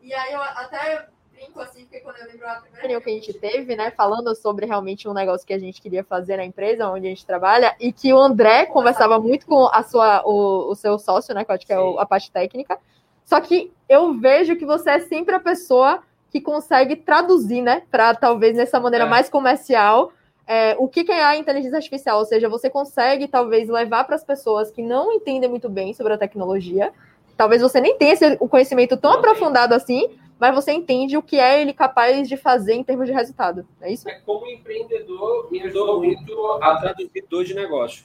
[0.00, 1.08] E aí eu até
[1.38, 3.00] brinco assim, porque quando eu lembro a primeira.
[3.00, 6.36] que a gente teve, né, falando sobre realmente um negócio que a gente queria fazer
[6.36, 10.22] na empresa onde a gente trabalha, e que o André conversava muito com a sua,
[10.24, 12.78] o, o seu sócio, né, que eu acho que é o, a parte técnica.
[13.24, 18.14] Só que eu vejo que você é sempre a pessoa que consegue traduzir, né, para
[18.14, 19.08] talvez nessa maneira é.
[19.08, 20.12] mais comercial,
[20.46, 22.18] é, o que, que é a inteligência artificial.
[22.18, 26.14] Ou seja, você consegue talvez levar para as pessoas que não entendem muito bem sobre
[26.14, 26.90] a tecnologia.
[27.36, 29.76] Talvez você nem tenha esse, o conhecimento tão não aprofundado tem.
[29.76, 33.66] assim, mas você entende o que é ele capaz de fazer em termos de resultado.
[33.80, 34.08] É isso?
[34.08, 38.04] É como empreendedor, me ajudou muito a traduzidor de negócio.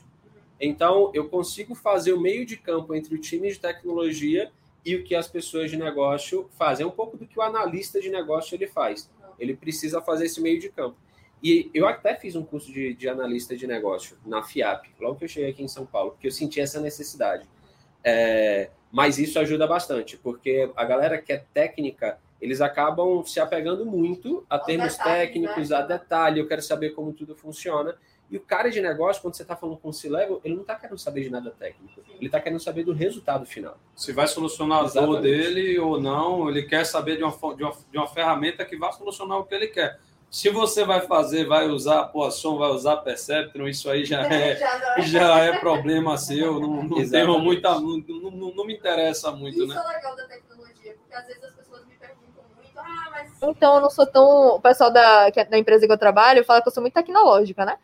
[0.59, 4.51] Então, eu consigo fazer o meio de campo entre o time de tecnologia
[4.85, 6.83] e o que as pessoas de negócio fazem.
[6.83, 9.09] É um pouco do que o analista de negócio ele faz.
[9.37, 10.97] Ele precisa fazer esse meio de campo.
[11.41, 15.25] E eu até fiz um curso de, de analista de negócio na FIAP, logo que
[15.25, 17.45] eu cheguei aqui em São Paulo, porque eu senti essa necessidade.
[18.01, 23.85] É, mas isso ajuda bastante, porque a galera que é técnica, eles acabam se apegando
[23.85, 25.77] muito a termos técnicos, né?
[25.77, 27.95] a detalhe, eu quero saber como tudo funciona.
[28.29, 30.75] E o cara de negócio, quando você está falando com o C-Level, ele não está
[30.75, 32.01] querendo saber de nada técnico.
[32.17, 33.77] Ele está querendo saber do resultado final.
[33.95, 35.09] Se vai solucionar Exatamente.
[35.09, 38.65] a dor dele ou não, ele quer saber de uma, de, uma, de uma ferramenta
[38.65, 39.97] que vai solucionar o que ele quer.
[40.33, 44.59] Se você vai fazer, vai usar a Poisson, vai usar Perceptron, isso aí já é,
[45.03, 46.59] já é problema seu.
[46.59, 47.79] Não, não muita.
[47.79, 47.99] Não,
[48.31, 49.75] não, não, me interessa muito, isso né?
[49.75, 51.72] Isso é legal da tecnologia, porque às vezes as pessoas
[53.41, 54.55] Então, eu não sou tão.
[54.55, 57.65] O pessoal da, é da empresa que eu trabalho fala que eu sou muito tecnológica,
[57.65, 57.77] né?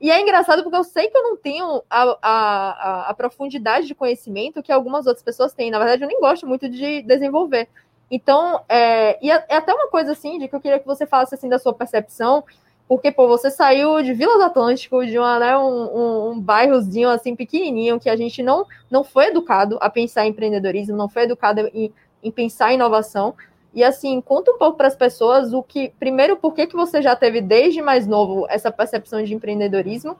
[0.00, 3.94] E é engraçado porque eu sei que eu não tenho a, a, a, profundidade de
[3.94, 5.70] conhecimento que algumas outras pessoas têm.
[5.70, 7.68] Na verdade, eu nem gosto muito de desenvolver.
[8.10, 11.06] Então, é, e é, é até uma coisa assim, de que eu queria que você
[11.06, 12.42] falasse assim da sua percepção,
[12.88, 17.08] porque, pô, você saiu de Vila do Atlântico, de uma, né, um, um, um bairrozinho
[17.08, 21.22] assim pequenininho, que a gente não, não foi educado a pensar em empreendedorismo, não foi
[21.22, 21.90] educado em,
[22.22, 23.34] em pensar em inovação.
[23.74, 27.00] E assim, conta um pouco para as pessoas o que, primeiro, por que, que você
[27.00, 30.16] já teve desde mais novo essa percepção de empreendedorismo?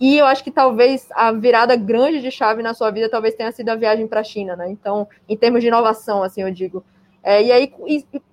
[0.00, 3.52] E eu acho que talvez a virada grande de chave na sua vida talvez tenha
[3.52, 4.70] sido a viagem para a China, né?
[4.70, 6.84] Então, em termos de inovação, assim, eu digo.
[7.22, 7.72] É, e aí,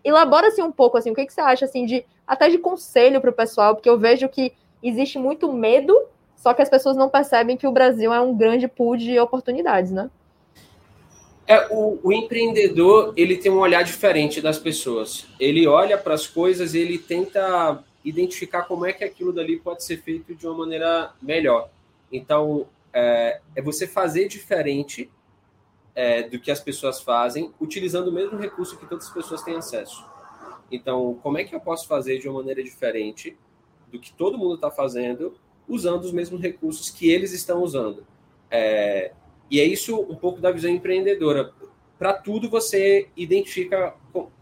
[0.04, 3.19] elabora assim um pouco, assim, o que, que você acha, assim, de até de conselho
[3.19, 5.97] para o pessoal, porque eu vejo que existe muito medo,
[6.36, 9.91] só que as pessoas não percebem que o Brasil é um grande pool de oportunidades,
[9.91, 10.10] né?
[11.45, 15.27] É, o, o, empreendedor ele tem um olhar diferente das pessoas.
[15.39, 19.97] Ele olha para as coisas ele tenta identificar como é que aquilo dali pode ser
[19.97, 21.69] feito de uma maneira melhor.
[22.12, 25.10] Então, é, é você fazer diferente
[25.95, 29.56] é, do que as pessoas fazem, utilizando o mesmo recurso que todas as pessoas têm
[29.56, 30.06] acesso.
[30.71, 33.38] Então, como é que eu posso fazer de uma maneira diferente
[33.91, 35.36] do que todo mundo está fazendo,
[35.67, 38.06] usando os mesmos recursos que eles estão usando?
[38.49, 39.12] É,
[39.53, 41.53] e é isso um pouco da visão empreendedora.
[41.99, 43.93] Para tudo você identifica,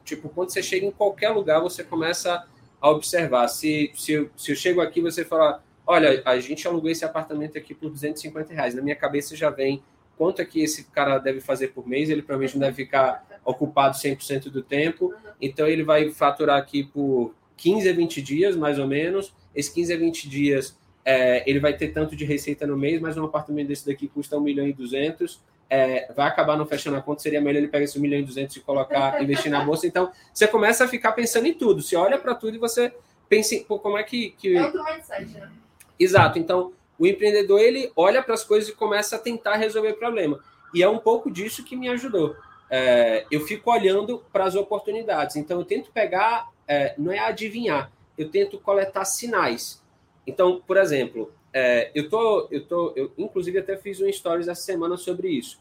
[0.05, 2.47] tipo, quando você chega em qualquer lugar, você começa
[2.79, 3.49] a observar.
[3.49, 7.57] Se, se, eu, se eu chego aqui, você fala, olha, a gente alugou esse apartamento
[7.57, 8.73] aqui por 250 reais.
[8.73, 9.83] Na minha cabeça já vem
[10.17, 13.97] quanto é que esse cara deve fazer por mês, ele provavelmente não deve ficar ocupado
[13.97, 18.87] 100% do tempo, então ele vai faturar aqui por 15 a 20 dias, mais ou
[18.87, 23.01] menos, esses 15 a 20 dias é, ele vai ter tanto de receita no mês,
[23.01, 26.97] mas um apartamento desse daqui custa 1 milhão e 200, é, vai acabar não fechando
[26.97, 29.63] a conta, seria melhor ele pegar esse 1 milhão e 200 e colocar, investir na
[29.63, 29.87] bolsa.
[29.87, 31.81] Então, você começa a ficar pensando em tudo.
[31.81, 32.93] Você olha para tudo e você
[33.29, 34.31] pensa em pô, como é que...
[34.31, 34.57] que...
[34.57, 35.49] É outro mindset, né?
[35.97, 36.37] Exato.
[36.37, 40.39] Então, o empreendedor, ele olha para as coisas e começa a tentar resolver o problema.
[40.73, 42.35] E é um pouco disso que me ajudou.
[42.69, 45.35] É, eu fico olhando para as oportunidades.
[45.35, 49.80] Então, eu tento pegar, é, não é adivinhar, eu tento coletar sinais.
[50.25, 54.61] Então, por exemplo, é, eu tô, eu tô, eu inclusive até fiz um stories essa
[54.61, 55.59] semana sobre isso.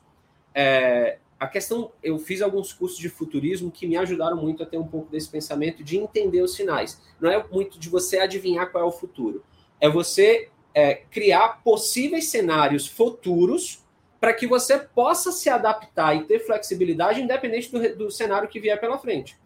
[0.55, 4.77] É, a questão, eu fiz alguns cursos de futurismo que me ajudaram muito a ter
[4.77, 7.01] um pouco desse pensamento de entender os sinais.
[7.21, 9.43] Não é muito de você adivinhar qual é o futuro,
[9.81, 13.83] é você é, criar possíveis cenários futuros
[14.21, 18.79] para que você possa se adaptar e ter flexibilidade independente do, do cenário que vier
[18.79, 19.37] pela frente.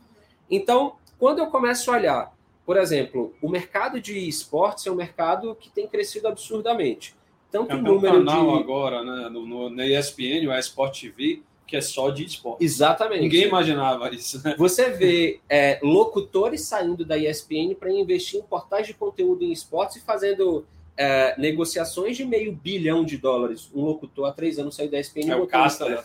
[0.51, 2.34] Então, quando eu começo a olhar
[2.65, 7.15] por exemplo, o mercado de esportes é um mercado que tem crescido absurdamente.
[7.51, 8.63] Tanto é o número um canal de...
[8.63, 12.65] agora, né, no, no, na ESPN, o Esport TV, que é só de esporte.
[12.65, 13.23] Exatamente.
[13.23, 14.43] Ninguém imaginava isso.
[14.43, 14.55] Né?
[14.59, 19.97] Você vê é, locutores saindo da ESPN para investir em portais de conteúdo em esportes
[19.97, 23.71] e fazendo é, negociações de meio bilhão de dólares.
[23.75, 26.03] Um locutor há três anos saiu da ESPN é e o Casta, né?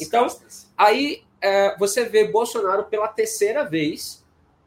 [0.00, 0.26] Então,
[0.76, 4.17] aí é, você vê Bolsonaro pela terceira vez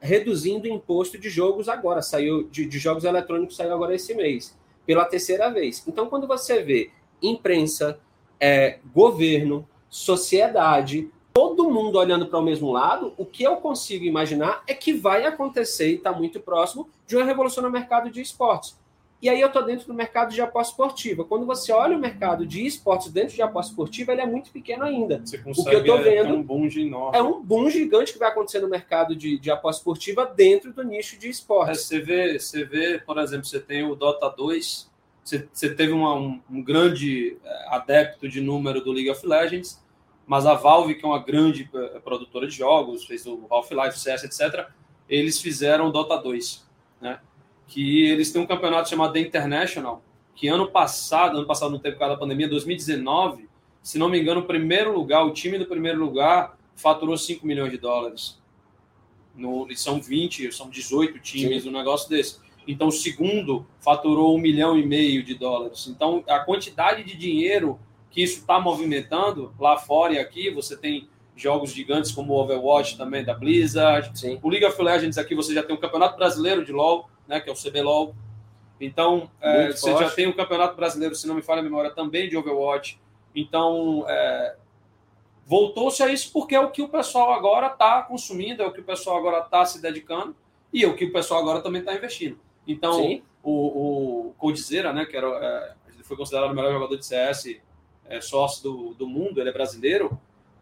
[0.02, 4.58] reduzindo o imposto de jogos agora, saiu de, de, jogos eletrônicos saiu agora esse mês,
[4.86, 5.84] pela terceira vez.
[5.88, 6.90] Então, quando você vê
[7.22, 8.00] imprensa,
[8.40, 14.64] é, governo, sociedade, todo mundo olhando para o mesmo lado, o que eu consigo imaginar
[14.66, 18.81] é que vai acontecer e está muito próximo de uma revolução no mercado de esportes.
[19.22, 21.24] E aí eu estou dentro do mercado de aposta esportiva.
[21.24, 24.84] Quando você olha o mercado de esportes dentro de aposta esportiva, ele é muito pequeno
[24.84, 25.22] ainda.
[25.24, 27.18] Você consegue, o que eu estou vendo é um boom enorme.
[27.18, 30.84] É um boom gigante que vai acontecer no mercado de, de aposta esportiva dentro do
[30.84, 31.80] nicho de esportes.
[31.80, 34.90] É, você, vê, você vê, por exemplo, você tem o Dota 2,
[35.24, 39.80] você, você teve uma, um, um, grande é, adepto de número do League of Legends,
[40.26, 44.24] mas a Valve, que é uma grande é, produtora de jogos, fez o Half-Life, CS,
[44.24, 44.68] etc.,
[45.08, 46.66] eles fizeram o Dota 2,
[47.00, 47.20] né?
[47.68, 50.04] Que eles têm um campeonato chamado The International,
[50.36, 53.50] que ano passado, ano passado não teve por causa da pandemia, 2019,
[53.82, 57.72] se não me engano, o primeiro lugar, o time do primeiro lugar faturou 5 milhões
[57.72, 58.40] de dólares.
[59.36, 61.70] No, são 20, são 18 times, Sim.
[61.70, 62.40] um negócio desse.
[62.68, 65.88] Então, o segundo faturou um milhão e meio de dólares.
[65.88, 67.80] Então, a quantidade de dinheiro
[68.12, 72.98] que isso está movimentando lá fora e aqui, você tem jogos gigantes como o Overwatch
[72.98, 74.12] também da Blizzard.
[74.20, 74.38] Sim.
[74.44, 77.50] O League of Legends aqui você já tem o Campeonato Brasileiro de LoL, né, que
[77.50, 78.16] é o CBLOL.
[78.80, 82.28] Então, é, você já tem o Campeonato Brasileiro, se não me falha a memória, também
[82.28, 83.00] de Overwatch.
[83.36, 84.56] Então, é,
[85.46, 88.82] voltou-se a isso porque é o que o pessoal agora está consumindo, é o que
[88.82, 90.36] o pessoal agora está se dedicando
[90.74, 92.40] e é o que o pessoal agora também está investindo.
[92.68, 93.24] Então, Sim.
[93.44, 97.58] o, o Coldzera, né, que era, é, ele foi considerado o melhor jogador de CS,
[98.06, 100.20] é, sócio do, do mundo, ele é brasileiro,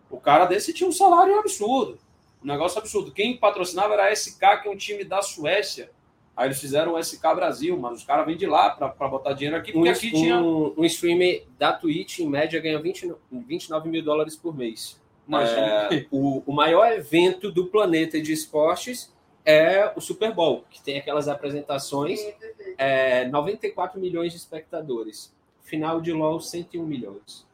[0.10, 2.00] o cara desse tinha um salário absurdo,
[2.44, 3.12] um negócio absurdo.
[3.12, 5.92] Quem patrocinava era a SK, que é um time da Suécia,
[6.40, 9.58] Aí eles fizeram o SK Brasil, mas os caras vêm de lá para botar dinheiro
[9.58, 10.42] aqui, porque um, aqui tinha.
[10.42, 14.98] Um, um streamer da Twitch, em média, ganha 20, 29 mil dólares por mês.
[15.30, 20.98] É, o, o maior evento do planeta de esportes é o Super Bowl, que tem
[20.98, 22.22] aquelas apresentações,
[22.78, 25.36] é, 94 milhões de espectadores.
[25.64, 27.46] Final de LOL, 101 milhões.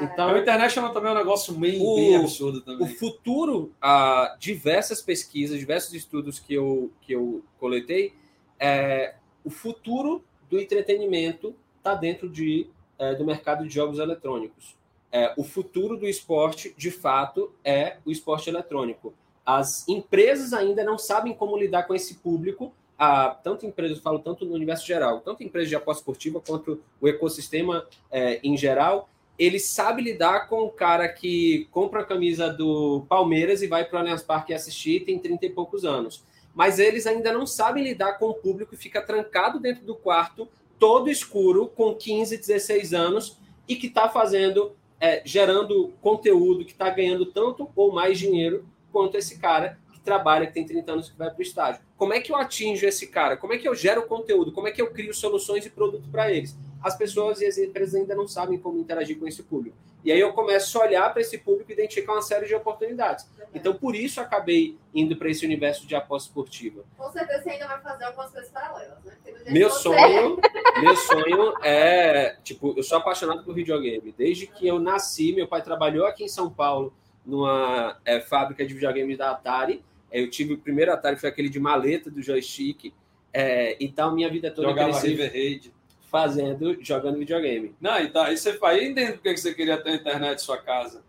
[0.00, 2.84] Então, o International também é um negócio meio, o, bem absurdo também.
[2.84, 8.20] O futuro, ah, diversas pesquisas, diversos estudos que eu, que eu coletei,
[8.62, 14.76] é, o futuro do entretenimento está dentro de, é, do mercado de jogos eletrônicos.
[15.10, 19.12] É, o futuro do esporte, de fato, é o esporte eletrônico.
[19.44, 24.44] As empresas ainda não sabem como lidar com esse público, a, tanto empresas, falo tanto
[24.44, 29.58] no universo geral, tanto empresas de aposta esportiva quanto o ecossistema é, em geral, ele
[29.58, 33.98] sabe lidar com o cara que compra a camisa do Palmeiras e vai para o
[34.00, 36.22] Allianz Parque assistir tem 30 e poucos anos
[36.54, 40.48] mas eles ainda não sabem lidar com o público que fica trancado dentro do quarto,
[40.78, 43.38] todo escuro, com 15, 16 anos,
[43.68, 49.16] e que está fazendo, é, gerando conteúdo, que está ganhando tanto ou mais dinheiro quanto
[49.16, 51.80] esse cara que trabalha, que tem 30 anos, que vai para o estágio.
[51.96, 53.36] Como é que eu atinjo esse cara?
[53.36, 54.52] Como é que eu gero conteúdo?
[54.52, 56.56] Como é que eu crio soluções e produto para eles?
[56.82, 59.76] As pessoas e as empresas ainda não sabem como interagir com esse público.
[60.04, 63.28] E aí eu começo a olhar para esse público e identificar uma série de oportunidades.
[63.54, 66.84] Então, por isso, acabei indo para esse universo de aposta esportiva.
[66.96, 69.12] Com certeza você ainda vai fazer algumas coisas paralelas, né?
[69.48, 70.38] Meu sonho,
[70.80, 74.14] meu sonho é, tipo, eu sou apaixonado por videogame.
[74.16, 76.92] Desde que eu nasci, meu pai trabalhou aqui em São Paulo
[77.24, 79.84] numa é, fábrica de videogames da Atari.
[80.10, 82.92] Eu tive o primeiro Atari, foi aquele de maleta do joystick.
[83.32, 85.72] É, então, minha vida toda Jogava River Raid
[86.12, 87.74] fazendo, jogando videogame.
[87.80, 91.02] Não, então, aí você aí entende por que você queria ter internet em sua casa.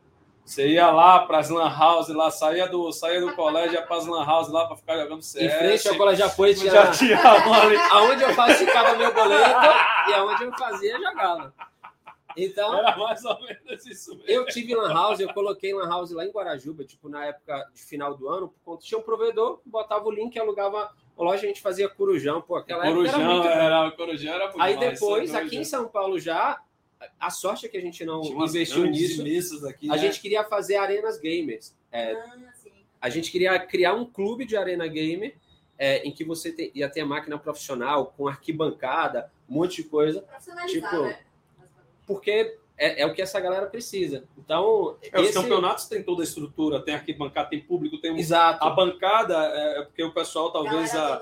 [0.45, 3.97] Você ia lá para as lan house, lá saía do, saía do colégio, ia para
[3.97, 5.43] as lan house lá para ficar jogando CS.
[5.43, 7.75] Em frente ao colégio apoio tinha, já tinha ali.
[7.91, 9.67] aonde eu falsificava meu boleto
[10.09, 11.53] e aonde eu fazia, jogava.
[12.35, 14.23] Então, era mais ou menos isso mesmo.
[14.27, 17.83] Eu tive lan house, eu coloquei lan house lá em Guarajuba, tipo na época de
[17.83, 21.61] final do ano, por conta tinha um provedor, botava o link, alugava loja a gente
[21.61, 23.47] fazia corujão, pô, aquela corujão, época era muito...
[23.47, 26.59] Era, corujão era muito Aí depois, aqui em São Paulo já,
[27.19, 29.67] a sorte é que a gente não investiu nisso.
[29.67, 29.97] Aqui, a né?
[29.97, 31.75] gente queria fazer arenas gamers.
[31.91, 32.37] É, ah,
[33.01, 35.35] a gente queria criar um clube de arena gamer
[35.77, 40.23] é, em que você te, ia ter máquina profissional, com arquibancada, um monte de coisa.
[40.67, 41.19] Tipo, né?
[42.05, 44.25] Porque é, é, o que essa galera precisa.
[44.37, 45.29] Então, é, esse...
[45.29, 48.17] os campeonatos têm toda a estrutura, tem arquibancada, tem público, tem um...
[48.17, 48.63] Exato.
[48.63, 51.21] a bancada é, é porque o pessoal talvez a,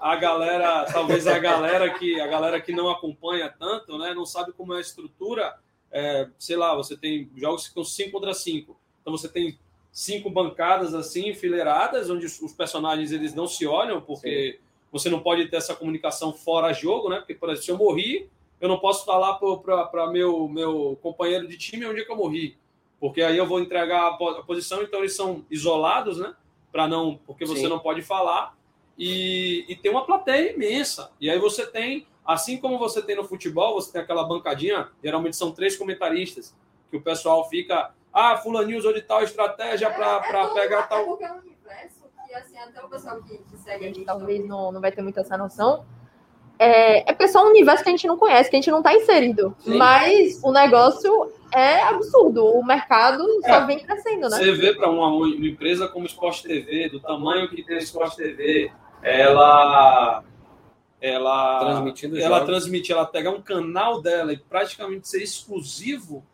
[0.00, 4.52] a galera, talvez a galera que a galera que não acompanha tanto, né, não sabe
[4.52, 5.58] como é a estrutura.
[5.90, 8.78] É, sei lá, você tem jogos que são 5 contra 5.
[9.00, 9.58] Então você tem
[9.90, 14.66] cinco bancadas assim enfileiradas, onde os personagens eles não se olham porque Sim.
[14.92, 17.16] você não pode ter essa comunicação fora jogo, né?
[17.16, 18.28] Porque por exemplo, se eu morri
[18.60, 22.56] eu não posso falar para meu, meu companheiro de time onde é que eu morri,
[22.98, 26.34] porque aí eu vou entregar a posição, então eles são isolados, né?
[26.72, 27.68] Para não, porque você Sim.
[27.68, 28.56] não pode falar
[28.98, 31.12] e, e tem uma plateia imensa.
[31.20, 35.36] E aí você tem, assim como você tem no futebol, você tem aquela bancadinha, geralmente
[35.36, 36.54] são três comentaristas,
[36.90, 41.04] que o pessoal fica, ah, fulaninho usou de tal estratégia para é, é pegar tal.
[41.04, 44.44] Porque é um universo que assim, até o pessoal que, que segue a gente talvez
[44.46, 45.86] não, não vai ter muita essa noção
[46.58, 48.94] é, é pessoal um universo que a gente não conhece, que a gente não está
[48.94, 49.54] inserido.
[49.60, 49.76] Sim.
[49.76, 52.44] Mas o negócio é absurdo.
[52.44, 54.36] O mercado só é, vem crescendo, né?
[54.36, 58.16] Você vê para uma, uma, empresa como Sport TV, do tamanho que tem a Sport
[58.16, 60.22] TV, ela
[61.00, 66.26] ela transmitindo ela transmite, ela pegar um canal dela e praticamente ser exclusivo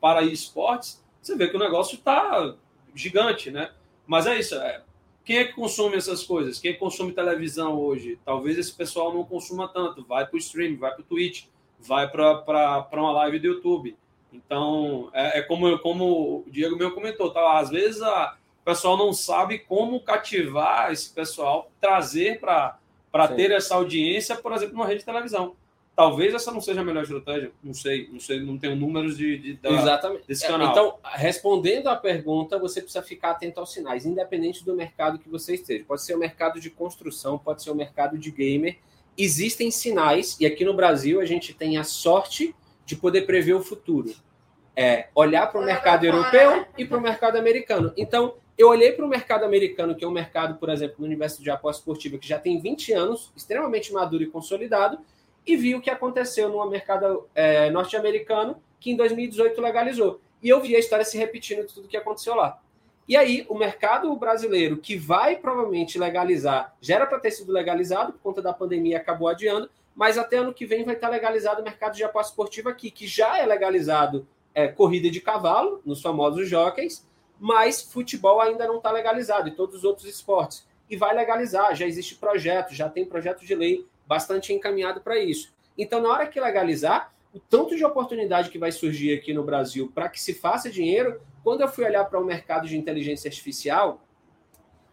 [0.00, 2.54] para esportes, você vê que o negócio está
[2.94, 3.70] gigante, né?
[4.06, 4.82] Mas é isso, é,
[5.28, 6.58] quem é que consome essas coisas?
[6.58, 8.18] Quem consome televisão hoje?
[8.24, 10.02] Talvez esse pessoal não consuma tanto.
[10.02, 11.44] Vai para o stream, vai para o Twitch,
[11.78, 13.94] vai para uma live do YouTube.
[14.32, 17.58] Então, é, é, como, como o Diego meu comentou, tá?
[17.58, 22.78] às vezes a, o pessoal não sabe como cativar esse pessoal, trazer para
[23.36, 25.54] ter essa audiência, por exemplo, numa rede de televisão.
[25.98, 29.36] Talvez essa não seja a melhor estratégia, não sei, não sei, não tenho números de,
[29.36, 30.28] de da, Exatamente.
[30.28, 30.70] desse canal.
[30.70, 35.54] Então, respondendo à pergunta, você precisa ficar atento aos sinais, independente do mercado que você
[35.54, 35.84] esteja.
[35.84, 38.78] Pode ser o mercado de construção, pode ser o mercado de gamer.
[39.18, 42.54] Existem sinais, e aqui no Brasil a gente tem a sorte
[42.86, 44.14] de poder prever o futuro.
[44.76, 47.92] É olhar para o mercado europeu e para o mercado americano.
[47.96, 51.42] Então, eu olhei para o mercado americano, que é um mercado, por exemplo, no universo
[51.42, 55.00] de aposta esportiva, que já tem 20 anos, extremamente maduro e consolidado,
[55.46, 60.20] e vi o que aconteceu no mercado é, norte-americano, que em 2018 legalizou.
[60.42, 62.60] E eu vi a história se repetindo de tudo que aconteceu lá.
[63.08, 68.12] E aí, o mercado brasileiro, que vai provavelmente legalizar, já era para ter sido legalizado,
[68.12, 71.64] por conta da pandemia acabou adiando, mas até ano que vem vai estar legalizado o
[71.64, 76.48] mercado de aposta esportiva aqui, que já é legalizado é, corrida de cavalo, nos famosos
[76.50, 77.06] jockeys,
[77.40, 80.66] mas futebol ainda não está legalizado, e todos os outros esportes.
[80.90, 85.52] E vai legalizar, já existe projeto, já tem projeto de lei bastante encaminhado para isso.
[85.76, 89.92] Então, na hora que legalizar, o tanto de oportunidade que vai surgir aqui no Brasil
[89.94, 94.02] para que se faça dinheiro, quando eu fui olhar para o mercado de inteligência artificial,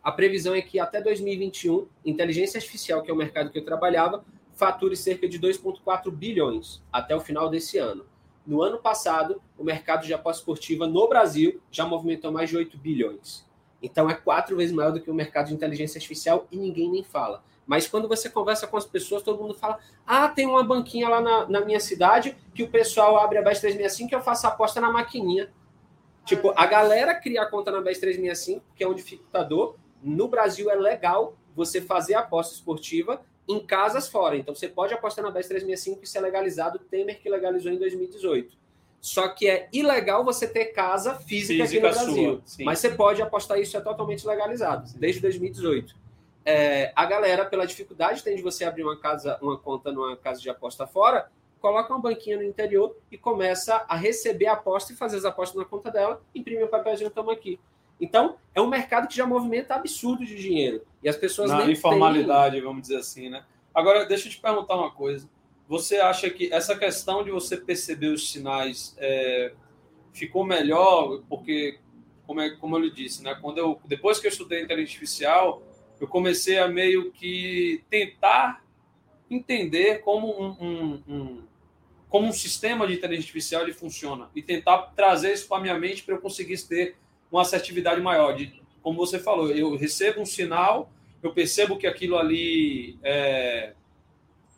[0.04, 4.24] a previsão é que até 2021, inteligência artificial, que é o mercado que eu trabalhava,
[4.54, 8.06] fature cerca de 2,4 bilhões até o final desse ano.
[8.46, 12.78] No ano passado, o mercado de aposta esportiva no Brasil já movimentou mais de 8
[12.78, 13.44] bilhões.
[13.82, 17.04] Então é quatro vezes maior do que o mercado de inteligência artificial e ninguém nem
[17.04, 17.44] fala.
[17.66, 21.22] Mas quando você conversa com as pessoas, todo mundo fala: ah, tem uma banquinha lá
[21.22, 24.80] na, na minha cidade que o pessoal abre a BES 365 e eu faço aposta
[24.80, 25.52] na maquininha.
[26.24, 29.76] Tipo, a galera cria a conta na BES 365, que é um dificultador.
[30.02, 34.38] No Brasil é legal você fazer aposta esportiva em casas fora.
[34.38, 38.56] Então você pode apostar na BES 365 e ser legalizado, Temer que legalizou em 2018.
[39.02, 42.42] Só que é ilegal você ter casa física, física aqui no Brasil.
[42.44, 46.05] Sua, Mas você pode apostar isso, é totalmente legalizado, desde 2018
[46.46, 50.40] é, a galera, pela dificuldade tem de você abrir uma casa, uma conta numa casa
[50.40, 51.30] de aposta fora,
[51.60, 55.58] coloca uma banquinha no interior e começa a receber a aposta e fazer as apostas
[55.58, 57.60] na conta dela, imprime o papelzinho, estamos aqui.
[58.00, 60.86] Então, é um mercado que já movimenta absurdo de dinheiro.
[61.02, 62.64] E as pessoas Na nem informalidade, têm...
[62.64, 63.44] vamos dizer assim, né?
[63.74, 65.28] Agora, deixa eu te perguntar uma coisa.
[65.68, 69.54] Você acha que essa questão de você perceber os sinais é,
[70.14, 71.22] ficou melhor?
[71.28, 71.80] Porque,
[72.28, 73.36] como, é, como eu lhe disse, né?
[73.42, 75.64] Quando eu, depois que eu estudei inteligência artificial,
[76.00, 78.64] eu comecei a meio que tentar
[79.30, 81.44] entender como um, um, um
[82.10, 86.04] como um sistema de inteligência artificial ele funciona e tentar trazer isso para minha mente
[86.04, 86.96] para eu conseguir ter
[87.32, 88.36] uma assertividade maior.
[88.36, 90.92] De, como você falou, eu recebo um sinal,
[91.22, 93.74] eu percebo que aquilo ali é,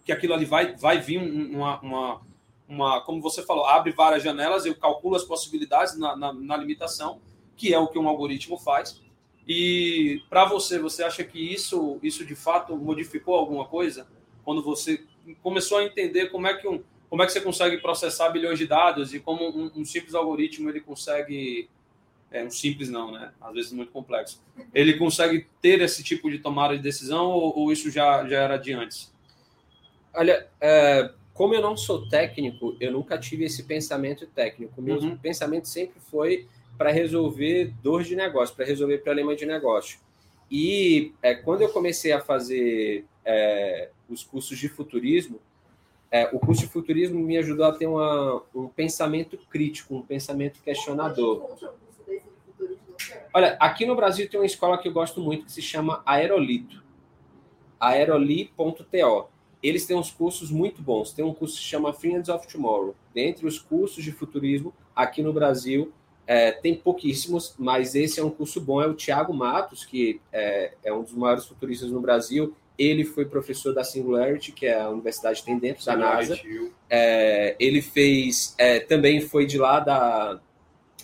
[0.08, 2.22] que aquilo ali vai, vai vir uma, uma,
[2.68, 7.20] uma, como você falou, abre várias janelas, eu calculo as possibilidades na, na, na limitação,
[7.58, 9.02] que é o que um algoritmo faz.
[9.48, 14.08] E para você, você acha que isso, isso de fato modificou alguma coisa?
[14.44, 15.04] Quando você
[15.42, 18.68] começou a entender como é que um, como é que você consegue processar bilhões de
[18.68, 21.70] dados e como um, um simples algoritmo ele consegue
[22.30, 23.32] é um simples não, né?
[23.40, 24.44] Às vezes muito complexo.
[24.74, 28.58] Ele consegue ter esse tipo de tomada de decisão ou, ou isso já, já era
[28.58, 29.14] de antes?
[30.14, 34.82] Olha, é, como eu não sou técnico, eu nunca tive esse pensamento técnico.
[34.82, 35.18] Meu uhum.
[35.18, 40.00] pensamento sempre foi para resolver dor de negócio, para resolver problema de negócio.
[40.50, 45.40] E é, quando eu comecei a fazer é, os cursos de futurismo,
[46.10, 50.62] é, o curso de futurismo me ajudou a ter uma, um pensamento crítico, um pensamento
[50.62, 51.50] questionador.
[53.34, 56.84] Olha, aqui no Brasil tem uma escola que eu gosto muito que se chama Aerolito.
[57.80, 59.28] Aeroli.to.
[59.62, 61.12] Eles têm uns cursos muito bons.
[61.12, 62.96] Tem um curso que se chama Friends of Tomorrow.
[63.14, 65.92] Dentre os cursos de futurismo, aqui no Brasil,
[66.28, 68.82] é, tem pouquíssimos, mas esse é um curso bom.
[68.82, 72.54] É o Tiago Matos, que é, é, um dos maiores futuristas no Brasil.
[72.78, 76.38] Ele foi professor da Singularity, que é a universidade que tem dentro da NASA.
[76.90, 80.40] É, ele fez, é, também foi de lá da,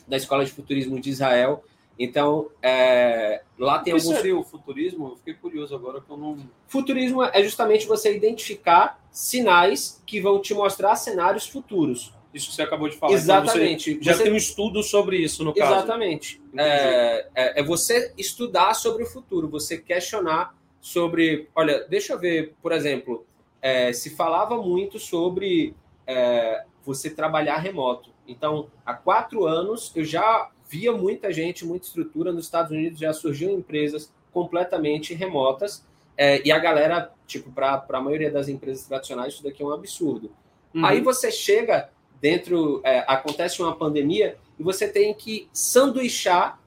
[0.06, 1.64] da Escola de Futurismo de Israel.
[1.98, 4.16] Então, é, lá tem alguns.
[4.16, 5.10] seria o futurismo?
[5.10, 6.38] Eu fiquei curioso agora que eu não.
[6.68, 12.14] Futurismo é justamente você identificar sinais que vão te mostrar cenários futuros.
[12.34, 13.14] Isso que você acabou de falar.
[13.14, 13.92] Exatamente.
[13.92, 14.24] Então já você...
[14.24, 15.74] tem um estudo sobre isso, no caso.
[15.74, 16.42] Exatamente.
[16.58, 21.48] É, é, é, você estudar sobre o futuro, você questionar sobre.
[21.54, 23.26] Olha, deixa eu ver, por exemplo,
[23.62, 25.76] é, se falava muito sobre
[26.08, 28.10] é, você trabalhar remoto.
[28.28, 32.32] Então, há quatro anos eu já via muita gente, muita estrutura.
[32.32, 35.86] Nos Estados Unidos já surgiu empresas completamente remotas.
[36.18, 39.72] É, e a galera, tipo, para a maioria das empresas tradicionais, isso daqui é um
[39.72, 40.32] absurdo.
[40.74, 40.86] Uhum.
[40.86, 41.90] Aí você chega
[42.24, 46.58] dentro, é, acontece uma pandemia e você tem que sanduichar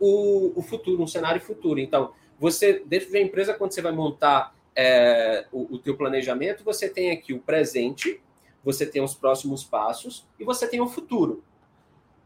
[0.00, 1.78] o, o futuro, um cenário futuro.
[1.78, 6.88] Então, você, dentro da empresa, quando você vai montar é, o, o teu planejamento, você
[6.88, 8.18] tem aqui o presente,
[8.64, 11.44] você tem os próximos passos e você tem o futuro.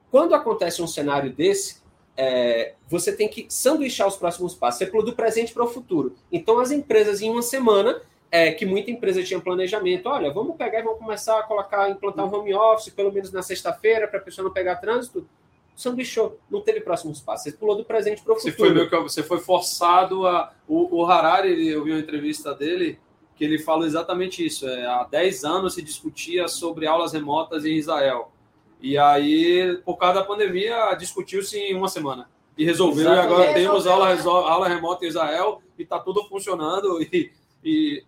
[0.08, 1.82] Quando acontece um cenário desse,
[2.16, 4.78] é, você tem que sanduichar os próximos passos.
[4.78, 6.14] Você pula do presente para o futuro.
[6.30, 8.00] Então, as empresas, em uma semana,
[8.30, 12.26] é, que muita empresa tinha planejamento, olha, vamos pegar e vamos começar a colocar, implantar
[12.26, 15.26] um home office, pelo menos na sexta-feira, para a pessoa não pegar trânsito.
[15.74, 17.44] Sanduichou, não teve próximos passos.
[17.44, 18.74] Você pulou do presente para o futuro.
[18.74, 20.52] Você foi, você foi forçado a.
[20.66, 22.98] O, o Harari, eu vi uma entrevista dele,
[23.36, 24.68] que ele falou exatamente isso.
[24.68, 28.32] É, há 10 anos se discutia sobre aulas remotas em Israel.
[28.80, 32.28] E aí, por causa da pandemia, discutiu-se em uma semana.
[32.56, 36.98] E resolveu, e agora temos aula, aula remota em Israel e está tudo funcionando.
[37.10, 37.32] E,
[37.64, 38.04] e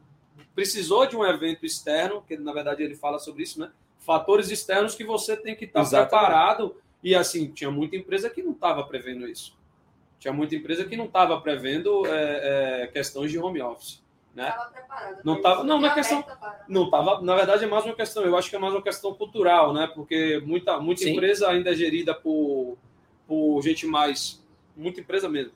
[0.55, 3.71] precisou de um evento externo, que na verdade ele fala sobre isso, né?
[4.01, 6.77] Fatores externos que você tem que estar tá preparado.
[7.03, 9.57] E assim, tinha muita empresa que não estava prevendo isso.
[10.19, 14.03] Tinha muita empresa que não estava prevendo é, é, questões de home office.
[14.35, 14.55] Né?
[15.25, 16.25] Não tava, não, na questão,
[16.69, 19.13] não tava, na verdade é mais uma questão, eu acho que é mais uma questão
[19.13, 19.91] cultural, né?
[19.93, 22.79] Porque muita, muita empresa ainda é gerida por,
[23.27, 24.41] por gente mais,
[24.77, 25.53] muita empresa mesmo,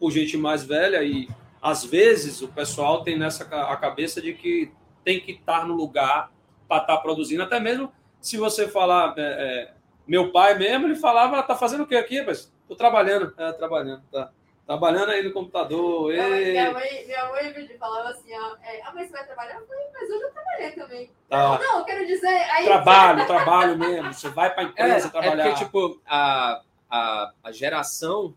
[0.00, 1.28] por gente mais velha e
[1.62, 4.72] às vezes o pessoal tem nessa a cabeça de que
[5.04, 6.30] tem que estar no lugar
[6.68, 9.74] para estar tá produzindo, até mesmo se você falar, é, é,
[10.06, 14.02] meu pai mesmo, ele falava, tá fazendo o que aqui, mas tô trabalhando, é, trabalhando,
[14.10, 14.30] tá.
[14.64, 16.12] Trabalhando aí no computador.
[16.12, 19.56] Minha mãe, minha mãe, minha mãe falava assim: ó, é, ah, mas você vai trabalhar?
[19.56, 21.10] Eu falei, mas hoje eu trabalhei também.
[21.28, 21.58] Tá.
[21.58, 22.28] Não, eu quero dizer.
[22.28, 22.64] Aí...
[22.64, 24.14] Trabalho, trabalho mesmo.
[24.14, 25.46] Você vai para a empresa é, trabalhar.
[25.46, 28.34] É porque, tipo, a, a, a geração.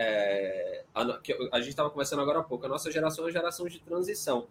[0.00, 3.32] É, a, que a gente estava conversando agora há pouco, a nossa geração é uma
[3.32, 4.46] geração de transição.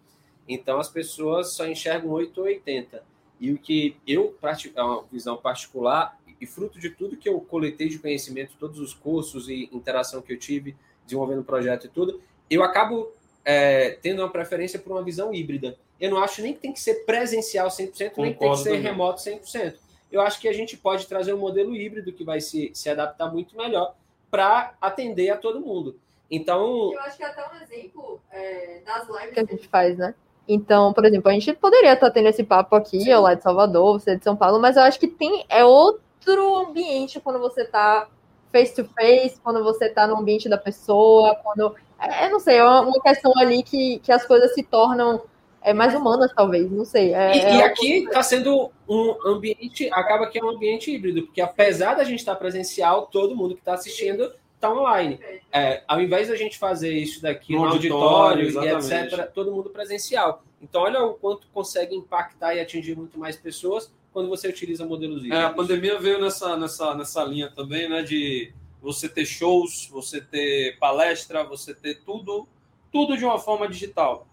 [0.46, 3.02] Então as pessoas só enxergam 8 ou 80.
[3.40, 4.36] E o que eu,
[4.74, 8.94] é uma visão particular, e fruto de tudo que eu coletei de conhecimento, todos os
[8.94, 12.20] cursos e interação que eu tive, desenvolvendo o projeto e tudo,
[12.50, 13.12] eu acabo
[13.44, 15.76] é, tendo uma preferência por uma visão híbrida.
[16.00, 18.56] Eu não acho nem que tem que ser presencial 100%, Concordo nem que tem que
[18.58, 18.82] ser também.
[18.82, 19.74] remoto 100%.
[20.10, 23.30] Eu acho que a gente pode trazer um modelo híbrido que vai se, se adaptar
[23.32, 23.94] muito melhor
[24.30, 25.98] para atender a todo mundo.
[26.30, 26.92] Então.
[26.92, 30.14] Eu acho que é até um exemplo é, das lives que a gente faz, né?
[30.46, 33.10] Então, por exemplo, a gente poderia estar tendo esse papo aqui, Sim.
[33.10, 35.64] eu lá de Salvador, você é de São Paulo, mas eu acho que tem é
[35.64, 38.08] outro ambiente quando você está
[38.50, 41.74] face to face, quando você está no ambiente da pessoa, quando.
[41.98, 45.22] É, não sei, é uma questão ali que, que as coisas se tornam
[45.62, 47.14] é, mais humanas, talvez, não sei.
[47.14, 51.40] É, e, e aqui está sendo um ambiente, acaba que é um ambiente híbrido, porque
[51.40, 55.20] apesar da gente estar tá presencial, todo mundo que está assistindo está online.
[55.52, 59.52] É, ao invés da gente fazer isso daqui no, no auditório, auditório e etc., todo
[59.52, 60.42] mundo presencial.
[60.60, 65.18] Então, olha o quanto consegue impactar e atingir muito mais pessoas quando você utiliza modelos
[65.18, 65.38] híbridos.
[65.38, 68.02] É, a pandemia veio nessa, nessa, nessa linha também, né?
[68.02, 68.52] De
[68.82, 72.48] você ter shows, você ter palestra, você ter tudo,
[72.92, 74.26] tudo de uma forma digital.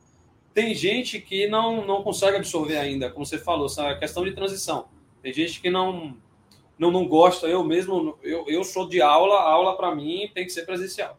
[0.55, 4.87] Tem gente que não, não consegue absorver ainda, como você falou, essa questão de transição.
[5.21, 6.15] Tem gente que não
[6.79, 10.51] não, não gosta, eu mesmo, eu, eu sou de aula, aula para mim tem que
[10.51, 11.17] ser presencial.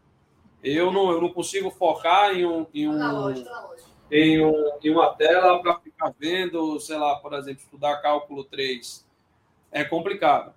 [0.65, 3.35] Eu não, eu não consigo focar em um, em um,
[4.11, 9.07] em, um, em uma tela para ficar vendo, sei lá, por exemplo, estudar cálculo 3.
[9.71, 10.55] É complicado.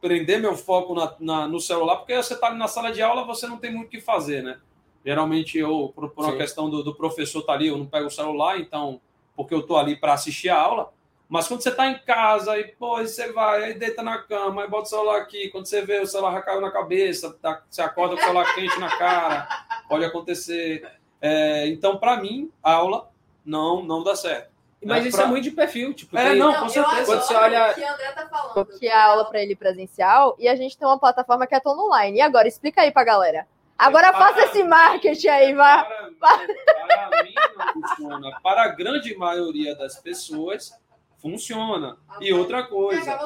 [0.00, 3.46] Prender meu foco na, na no celular, porque você está na sala de aula, você
[3.46, 4.60] não tem muito o que fazer, né?
[5.08, 8.08] Geralmente eu, por, por uma questão do, do professor estar tá ali, eu não pego
[8.08, 9.00] o celular, então,
[9.34, 10.92] porque eu estou ali para assistir a aula,
[11.26, 14.60] mas quando você está em casa, e pô, aí você vai, aí deita na cama,
[14.60, 17.62] aí bota o celular aqui, quando você vê o celular já caiu na cabeça, tá,
[17.70, 19.48] você acorda com o celular quente na cara,
[19.88, 20.86] pode acontecer.
[21.22, 23.08] É, então, para mim, aula
[23.42, 24.50] não, não dá certo.
[24.84, 25.24] Mas é, isso pra...
[25.24, 27.06] é muito de perfil, tipo, é, não, com certeza.
[27.06, 27.72] Quando você olha.
[27.72, 28.78] Que André tá falando.
[28.78, 31.60] Que é a aula para ele presencial e a gente tem uma plataforma que é
[31.60, 32.18] tão online.
[32.18, 33.46] E agora, explica aí pra galera.
[33.78, 35.84] Agora para, faça esse marketing aí, vai.
[35.84, 38.40] Para, para, para mim não funciona.
[38.42, 40.76] Para a grande maioria das pessoas,
[41.18, 41.98] Funciona.
[42.20, 43.18] E outra coisa.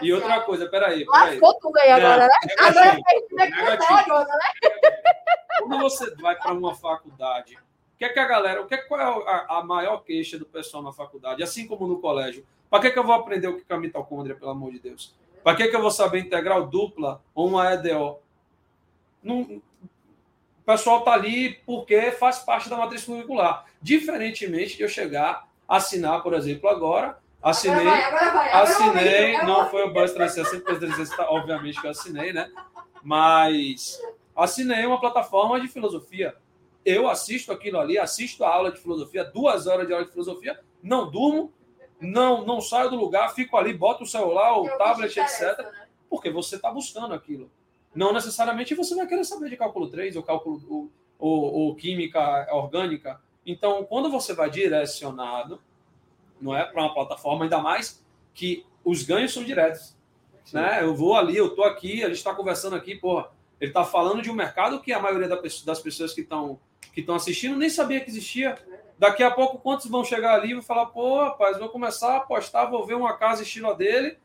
[0.00, 1.04] E outra coisa, peraí.
[1.04, 1.30] peraí.
[1.30, 2.34] Lascou tudo aí agora, né?
[2.58, 4.18] Agora é negativo.
[4.18, 4.38] né?
[5.58, 8.78] Quando você vai para uma faculdade, o que é que a galera, o que é,
[8.78, 12.46] qual é a, a, maior queixa do pessoal na faculdade, assim como no colégio?
[12.70, 15.14] Para que, que eu vou aprender o que é a mitocôndria, pelo amor de Deus?
[15.42, 18.18] Para que, que eu vou saber integral dupla ou uma EDO?
[19.22, 19.62] Não,
[20.64, 23.66] o pessoal está ali porque faz parte da matriz curricular.
[23.82, 29.36] Diferentemente de eu chegar, assinar, por exemplo, agora, Assinei, agora vai, agora vai, agora assinei,
[29.42, 32.50] não foi o Buzz 360, Buzz 360, obviamente que eu assinei, né?
[33.02, 34.00] Mas
[34.34, 36.34] assinei uma plataforma de filosofia.
[36.82, 40.58] Eu assisto aquilo ali, assisto a aula de filosofia, duas horas de aula de filosofia,
[40.82, 41.52] não durmo,
[42.00, 45.58] não não saio do lugar, fico ali, boto o celular, o tablet, etc.
[45.58, 45.86] Né?
[46.08, 47.50] Porque você está buscando aquilo.
[47.94, 53.20] Não necessariamente você vai querer saber de cálculo 3 ou cálculo ou, ou, química orgânica.
[53.46, 55.60] Então, quando você vai direcionado,
[56.40, 59.96] não é para uma plataforma, ainda mais que os ganhos são diretos.
[60.52, 60.82] Né?
[60.82, 63.30] Eu vou ali, eu estou aqui, a gente está conversando aqui, porra,
[63.60, 66.58] ele está falando de um mercado que a maioria das pessoas que estão
[66.92, 68.56] que estão assistindo nem sabia que existia.
[68.96, 72.16] Daqui a pouco, quantos vão chegar ali e vão falar, pô, rapaz, vou começar a
[72.18, 74.16] apostar, vou ver uma casa estilo dele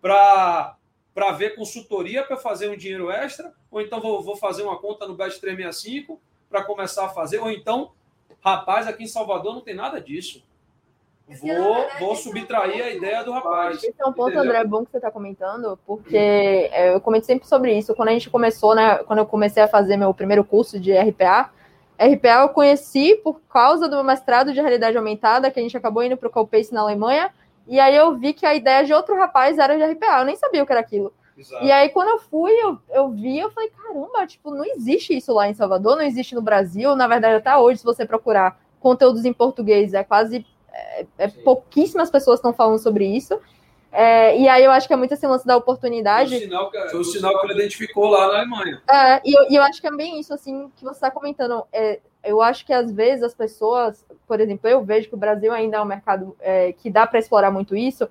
[0.00, 0.76] para
[1.14, 5.06] para ver consultoria para fazer um dinheiro extra, ou então vou, vou fazer uma conta
[5.06, 7.92] no Bet 365 para começar a fazer, ou então,
[8.40, 10.42] rapaz, aqui em Salvador não tem nada disso.
[11.26, 13.82] Vou, vou subtrair a ideia do rapaz.
[13.82, 14.42] Esse é um ponto, entendeu?
[14.42, 17.94] André, bom que você está comentando, porque é, eu comento sempre sobre isso.
[17.94, 18.98] Quando a gente começou, né?
[18.98, 21.50] Quando eu comecei a fazer meu primeiro curso de RPA,
[21.98, 26.02] RPA eu conheci por causa do meu mestrado de realidade aumentada, que a gente acabou
[26.02, 27.32] indo para o Colpace na Alemanha,
[27.66, 30.36] e aí eu vi que a ideia de outro rapaz era de RPA, eu nem
[30.36, 31.12] sabia o que era aquilo.
[31.36, 31.64] Exato.
[31.64, 35.32] E aí, quando eu fui, eu, eu vi, eu falei, caramba, tipo, não existe isso
[35.32, 36.94] lá em Salvador, não existe no Brasil.
[36.94, 42.10] Na verdade, até hoje, se você procurar conteúdos em português, é quase é, é pouquíssimas
[42.10, 43.40] pessoas estão falando sobre isso.
[43.90, 46.30] É, e aí eu acho que é muito esse lance da oportunidade.
[46.30, 48.82] Foi o sinal que, foi o sinal que ele identificou lá na Alemanha.
[48.88, 51.64] É, e eu, e eu acho que é bem isso, assim, que você está comentando.
[51.72, 55.52] É, eu acho que às vezes as pessoas, por exemplo, eu vejo que o Brasil
[55.52, 58.08] ainda é um mercado é, que dá para explorar muito isso.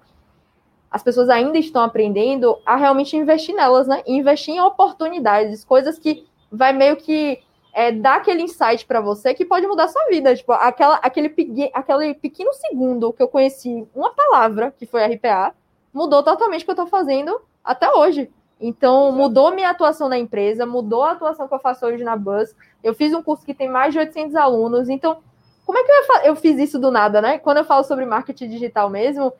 [0.89, 4.03] As pessoas ainda estão aprendendo a realmente investir nelas, né?
[4.05, 7.41] Investir em oportunidades, coisas que vai meio que
[7.74, 10.36] é, dar aquele insight para você que pode mudar sua vida.
[10.36, 11.34] Tipo, aquela, aquele,
[11.74, 15.55] aquele pequeno segundo que eu conheci uma palavra, que foi RPA,
[15.91, 18.32] mudou totalmente o que eu estou fazendo até hoje.
[18.66, 22.55] Então, mudou minha atuação na empresa, mudou a atuação que eu faço hoje na Bus.
[22.82, 24.88] Eu fiz um curso que tem mais de 800 alunos.
[24.88, 25.18] Então,
[25.66, 27.38] como é que eu, eu fiz isso do nada, né?
[27.38, 29.34] Quando eu falo sobre marketing digital mesmo,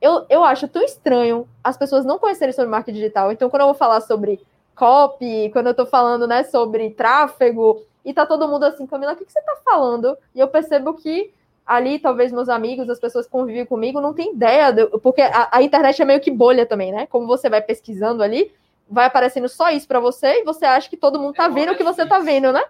[0.00, 3.32] eu, eu acho tão estranho as pessoas não conhecerem sobre marketing digital.
[3.32, 4.40] Então, quando eu vou falar sobre
[4.76, 9.16] copy, quando eu tô falando, né, sobre tráfego, e tá todo mundo assim, Camila, o
[9.16, 10.16] que, que você tá falando?
[10.32, 11.34] E eu percebo que
[11.66, 15.48] ali, talvez meus amigos, as pessoas que convivem comigo, não tem ideia, de, porque a,
[15.52, 17.06] a, internet é meio que bolha também, né?
[17.06, 18.52] Como você vai pesquisando ali,
[18.88, 21.72] vai aparecendo só isso para você e você acha que todo mundo tá é vendo
[21.72, 22.62] o que você tá vendo, né?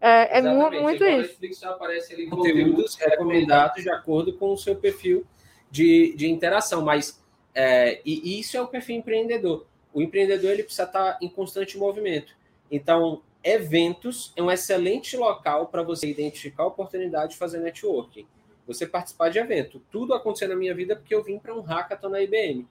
[0.00, 1.28] É, é muito, muito isso.
[1.28, 5.24] Netflix só aparece ali conteúdos recomendados de acordo com o seu perfil
[5.70, 7.22] de, de interação, mas
[7.54, 9.66] é, e isso é o perfil empreendedor.
[9.92, 12.34] O empreendedor ele precisa estar em constante movimento.
[12.70, 18.26] Então, eventos é um excelente local para você identificar a oportunidade de fazer networking.
[18.66, 19.82] Você participar de evento.
[19.90, 22.66] Tudo aconteceu na minha vida porque eu vim para um hackathon na IBM.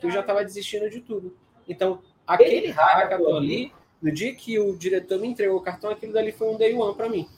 [0.00, 1.36] Que eu já estava desistindo de tudo.
[1.68, 6.32] Então, aquele hackathon ali, no dia que o diretor me entregou o cartão, aquilo dali
[6.32, 7.28] foi um day one para mim.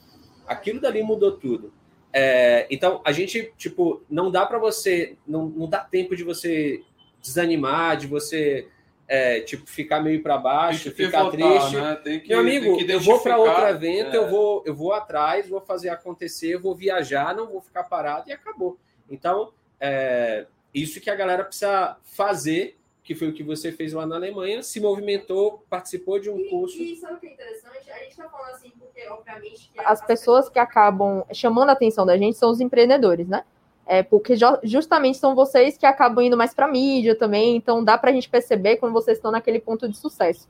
[0.47, 1.73] Aquilo dali mudou tudo.
[2.13, 6.83] É, então, a gente, tipo, não dá para você, não, não dá tempo de você
[7.21, 8.67] desanimar, de você
[9.13, 11.75] é, tipo, ficar meio para baixo, ficar triste.
[11.75, 11.97] Né?
[11.97, 14.17] Que, Meu amigo, eu vou para outro evento, é.
[14.17, 18.31] eu, vou, eu vou atrás, vou fazer acontecer, vou viajar, não vou ficar parado e
[18.31, 18.77] acabou.
[19.09, 19.51] Então,
[19.81, 24.15] é, isso que a galera precisa fazer, que foi o que você fez lá na
[24.15, 26.81] Alemanha, se movimentou, participou de um e, curso.
[26.81, 27.91] E sabe o que é interessante?
[27.91, 29.71] A gente está falando assim, porque, obviamente.
[29.73, 33.43] Que as pessoas que acabam chamando a atenção da gente são os empreendedores, né?
[33.85, 38.11] É, porque justamente são vocês que acabam indo mais para mídia também, então dá para
[38.11, 40.47] a gente perceber quando vocês estão naquele ponto de sucesso.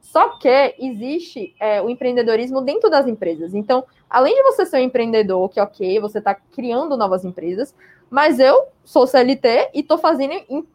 [0.00, 3.54] Só que existe é, o empreendedorismo dentro das empresas.
[3.54, 7.74] Então, além de você ser um empreendedor, que ok, você está criando novas empresas,
[8.08, 10.32] mas eu sou CLT e estou fazendo,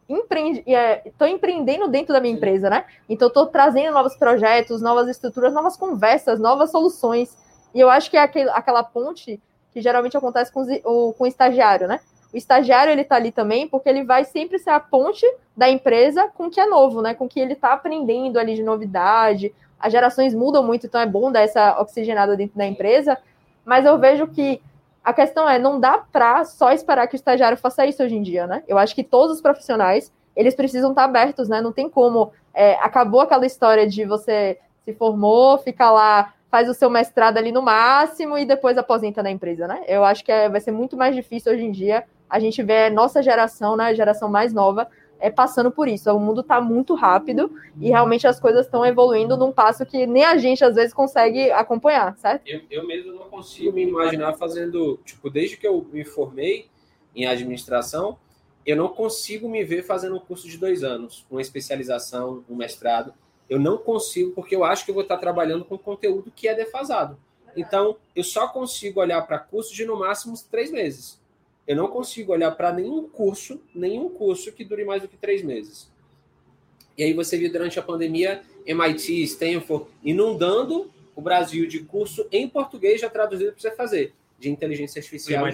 [0.08, 0.62] empreende,
[1.06, 2.84] estou é, empreendendo dentro da minha empresa, né?
[3.08, 7.36] Então, estou trazendo novos projetos, novas estruturas, novas conversas, novas soluções.
[7.74, 9.40] E eu acho que é aquele, aquela ponte
[9.72, 12.00] que geralmente acontece com, o, com o estagiário, né?
[12.32, 16.28] O estagiário ele está ali também porque ele vai sempre ser a ponte da empresa
[16.28, 17.14] com o que é novo, né?
[17.14, 19.54] Com o que ele está aprendendo ali de novidade.
[19.78, 23.18] As gerações mudam muito, então é bom dar essa oxigenada dentro da empresa.
[23.64, 24.62] Mas eu vejo que
[25.04, 28.22] a questão é, não dá para só esperar que o estagiário faça isso hoje em
[28.22, 28.62] dia, né?
[28.68, 31.60] Eu acho que todos os profissionais, eles precisam estar tá abertos, né?
[31.60, 32.32] Não tem como.
[32.54, 37.50] É, acabou aquela história de você se formou, fica lá faz o seu mestrado ali
[37.50, 39.82] no máximo e depois aposenta na empresa, né?
[39.88, 42.90] Eu acho que é, vai ser muito mais difícil hoje em dia a gente ver
[42.90, 44.86] nossa geração, né, a geração mais nova,
[45.18, 46.12] é, passando por isso.
[46.12, 47.50] O mundo está muito rápido
[47.80, 51.50] e realmente as coisas estão evoluindo num passo que nem a gente às vezes consegue
[51.52, 52.42] acompanhar, certo?
[52.46, 56.68] Eu, eu mesmo não consigo me imaginar fazendo, tipo, desde que eu me formei
[57.16, 58.18] em administração,
[58.66, 63.14] eu não consigo me ver fazendo um curso de dois anos, uma especialização, um mestrado.
[63.52, 66.54] Eu não consigo, porque eu acho que eu vou estar trabalhando com conteúdo que é
[66.54, 67.18] defasado.
[67.54, 71.20] Então, eu só consigo olhar para curso de no máximo três meses.
[71.66, 75.42] Eu não consigo olhar para nenhum curso, nenhum curso que dure mais do que três
[75.42, 75.92] meses.
[76.96, 82.48] E aí você viu durante a pandemia MIT, Stanford, inundando o Brasil de curso em
[82.48, 85.44] português já traduzido para você fazer, de inteligência artificial.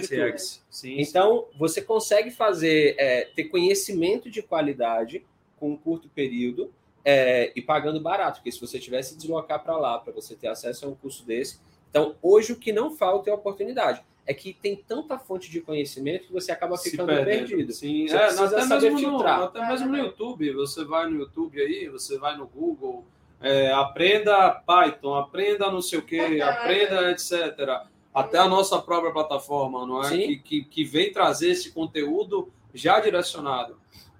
[0.69, 5.21] Sim, então, você consegue fazer, é, ter conhecimento de qualidade
[5.57, 6.71] com um curto período
[7.03, 10.85] é, e pagando barato, porque se você tivesse deslocar para lá para você ter acesso
[10.85, 11.59] a um curso desse.
[11.89, 14.03] Então, hoje o que não falta é oportunidade.
[14.25, 17.73] É que tem tanta fonte de conhecimento que você acaba ficando perdido.
[17.73, 19.39] Sim, você é, até, mesmo filtrar.
[19.39, 20.53] No, até mesmo no YouTube.
[20.53, 23.03] Você vai no YouTube aí, você vai no Google,
[23.41, 27.87] é, aprenda Python, aprenda não sei o que, aprenda etc.
[28.13, 30.09] Até a nossa própria plataforma, não é?
[30.09, 33.79] Que, que, que vem trazer esse conteúdo já direcionado.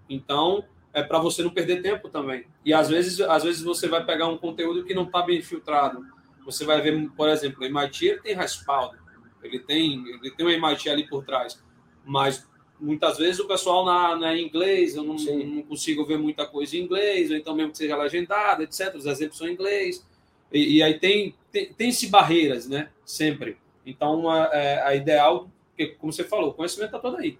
[0.10, 0.64] Então,
[0.94, 2.46] é para você não perder tempo também.
[2.66, 6.06] E às vezes, às vezes você vai pegar um conteúdo que não está bem filtrado.
[6.46, 8.98] Você vai ver, por exemplo, o MIT tem respaldo,
[9.44, 11.62] ele tem, ele tem um MIT ali por trás,
[12.04, 12.48] mas
[12.80, 16.82] muitas vezes o pessoal na, na inglês, eu não, não, consigo ver muita coisa em
[16.82, 18.96] inglês, ou então mesmo que seja legendado, etc.
[18.96, 20.06] Os exemplos são em inglês.
[20.52, 22.90] E, e aí tem, tem, tem-se barreiras, né?
[23.06, 23.58] Sempre.
[23.86, 27.38] Então, a, é, a ideal, porque, como você falou, o conhecimento está todo aí.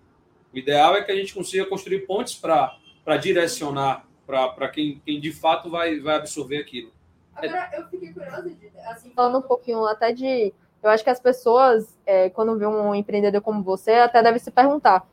[0.54, 2.78] O ideal é que a gente consiga construir pontes para
[3.10, 6.92] para direcionar para quem, quem de fato vai, vai absorver aquilo.
[7.36, 8.72] Agora, eu fiquei curiosa de.
[8.86, 10.54] Assim, Falando um pouquinho até de.
[10.84, 14.52] Eu acho que as pessoas, é, quando vê um empreendedor como você, até devem se
[14.52, 15.08] perguntar.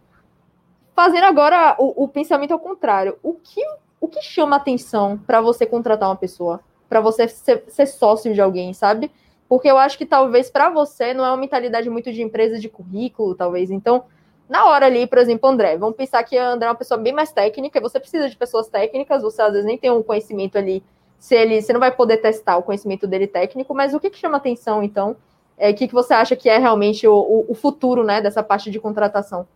[0.95, 3.65] Fazendo agora o, o pensamento ao contrário, o que,
[3.99, 6.61] o que chama atenção para você contratar uma pessoa?
[6.91, 9.11] Para você ser, ser sócio de alguém, sabe?
[9.49, 12.69] Porque eu acho que talvez para você não é uma mentalidade muito de empresa de
[12.69, 13.71] currículo, talvez.
[13.71, 14.05] Então,
[14.49, 17.33] na hora ali, por exemplo, André, vamos pensar que André é uma pessoa bem mais
[17.33, 20.83] técnica, você precisa de pessoas técnicas, você às vezes nem tem um conhecimento ali,
[21.19, 24.19] se ele, você não vai poder testar o conhecimento dele técnico, mas o que, que
[24.19, 25.17] chama atenção, então?
[25.59, 28.71] É, o que, que você acha que é realmente o, o, futuro né, dessa parte
[28.71, 29.49] de contratação?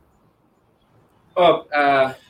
[1.37, 1.63] Oh,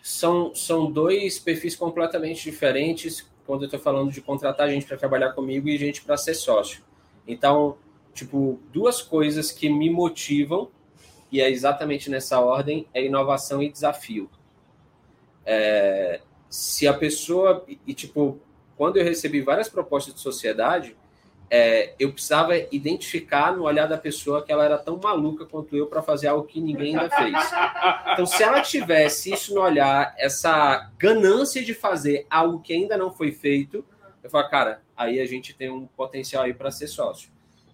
[0.02, 5.32] são, são dois perfis completamente diferentes quando eu estou falando de contratar gente para trabalhar
[5.32, 6.82] comigo e gente para ser sócio.
[7.26, 7.76] Então,
[8.12, 10.68] tipo, duas coisas que me motivam
[11.30, 14.30] e é exatamente nessa ordem, é inovação e desafio.
[15.44, 18.40] É, se a pessoa, e tipo,
[18.76, 20.96] quando eu recebi várias propostas de sociedade,
[21.50, 25.86] é, eu precisava identificar no olhar da pessoa que ela era tão maluca quanto eu
[25.86, 27.34] para fazer algo que ninguém ainda fez.
[28.12, 33.12] Então, se ela tivesse isso no olhar, essa ganância de fazer algo que ainda não
[33.12, 33.84] foi feito,
[34.22, 37.30] eu falo, cara, aí a gente tem um potencial aí para ser sócio.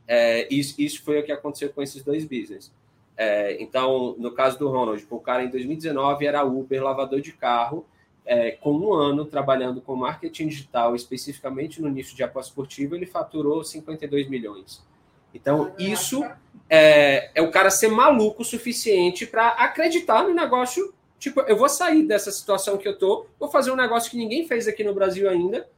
[0.09, 2.73] É, isso, isso foi o que aconteceu com esses dois business.
[3.17, 7.87] É, então, no caso do Ronald, o cara em 2019 era Uber, lavador de carro,
[8.27, 13.07] é, com um ano trabalhando com marketing digital, especificamente no nicho de aposta esportiva, ele
[13.07, 14.85] faturou 52 milhões.
[15.33, 16.25] Então, isso
[16.69, 20.93] é, é o cara ser maluco o suficiente para acreditar no negócio.
[21.19, 24.47] Tipo, eu vou sair dessa situação que eu tô, vou fazer um negócio que ninguém
[24.47, 25.69] fez aqui no Brasil ainda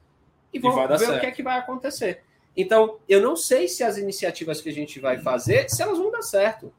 [0.53, 1.16] e vou ver certo.
[1.16, 2.22] o que é que vai acontecer.
[2.57, 6.11] Então, eu não sei se as iniciativas que a gente vai fazer, se elas vão
[6.11, 6.72] dar certo.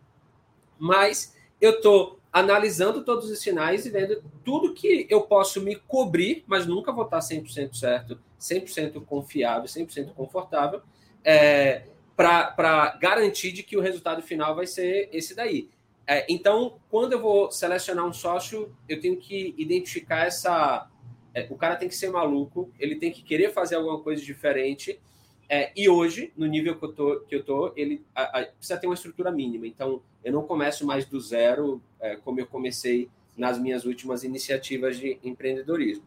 [0.79, 6.43] Mas eu estou analisando todos os sinais e vendo tudo que eu posso me cobrir,
[6.47, 10.81] mas nunca vou estar 100% certo, 100% confiável, 100% confortável,
[11.23, 11.83] é,
[12.15, 15.69] para garantir de que o resultado final vai ser esse daí.
[16.05, 20.89] É, então, quando eu vou selecionar um sócio, eu tenho que identificar essa.
[21.33, 24.99] É, o cara tem que ser maluco, ele tem que querer fazer alguma coisa diferente.
[25.49, 28.79] É, e hoje, no nível que eu tô, que eu tô ele a, a, precisa
[28.79, 29.65] ter uma estrutura mínima.
[29.65, 34.97] Então, eu não começo mais do zero, é, como eu comecei nas minhas últimas iniciativas
[34.99, 36.03] de empreendedorismo.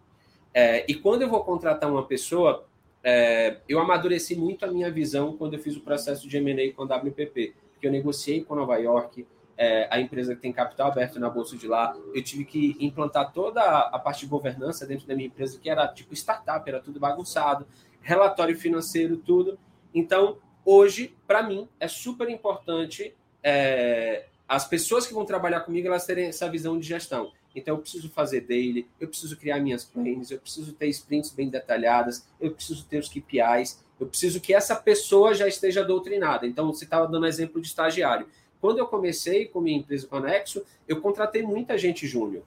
[0.55, 2.67] É, e quando eu vou contratar uma pessoa,
[3.03, 6.83] é, eu amadureci muito a minha visão quando eu fiz o processo de M&A com
[6.83, 9.27] a WPP, porque eu negociei com Nova York,
[9.57, 13.33] é, a empresa que tem capital aberto na bolsa de lá, eu tive que implantar
[13.33, 17.01] toda a parte de governança dentro da minha empresa, que era tipo startup, era tudo
[17.01, 17.67] bagunçado,
[18.03, 19.59] relatório financeiro, tudo.
[19.95, 26.05] Então, hoje, para mim, é super importante é, as pessoas que vão trabalhar comigo elas
[26.05, 27.33] terem essa visão de gestão.
[27.55, 31.49] Então, eu preciso fazer daily, eu preciso criar minhas plans, eu preciso ter sprints bem
[31.49, 36.47] detalhadas, eu preciso ter os KPIs, eu preciso que essa pessoa já esteja doutrinada.
[36.47, 38.27] Então, você estava dando exemplo de estagiário.
[38.61, 42.43] Quando eu comecei com minha empresa Conexo, eu contratei muita gente júnior.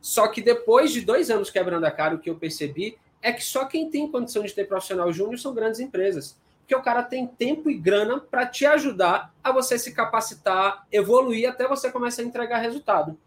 [0.00, 3.42] Só que depois de dois anos quebrando a cara, o que eu percebi é que
[3.42, 7.26] só quem tem condição de ter profissional júnior são grandes empresas porque o cara tem
[7.26, 12.24] tempo e grana para te ajudar a você se capacitar, evoluir até você começar a
[12.24, 13.18] entregar resultado.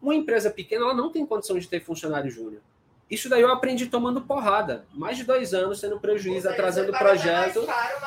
[0.00, 2.62] Uma empresa pequena ela não tem condição de ter funcionário júnior.
[3.10, 4.86] Isso daí eu aprendi tomando porrada.
[4.94, 7.66] Mais de dois anos sendo prejuízo, atrasando o projeto.
[7.66, 8.00] Caro,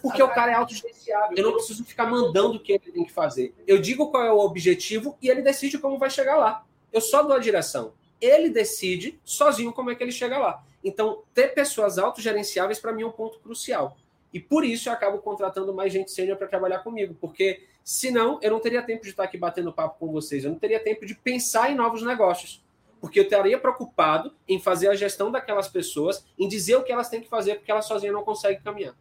[0.00, 1.36] porque o cara é autogerenciável.
[1.36, 3.54] Eu não preciso ficar mandando o que ele tem que fazer.
[3.66, 6.64] Eu digo qual é o objetivo e ele decide como vai chegar lá.
[6.90, 7.92] Eu só dou a direção.
[8.20, 10.62] Ele decide sozinho como é que ele chega lá.
[10.82, 13.96] Então, ter pessoas autogerenciáveis para mim é um ponto crucial.
[14.32, 18.50] E por isso eu acabo contratando mais gente sênior para trabalhar comigo, porque senão eu
[18.50, 21.14] não teria tempo de estar aqui batendo papo com vocês, eu não teria tempo de
[21.14, 22.62] pensar em novos negócios,
[23.00, 27.08] porque eu estaria preocupado em fazer a gestão daquelas pessoas, em dizer o que elas
[27.08, 28.94] têm que fazer, porque elas sozinhas não conseguem caminhar.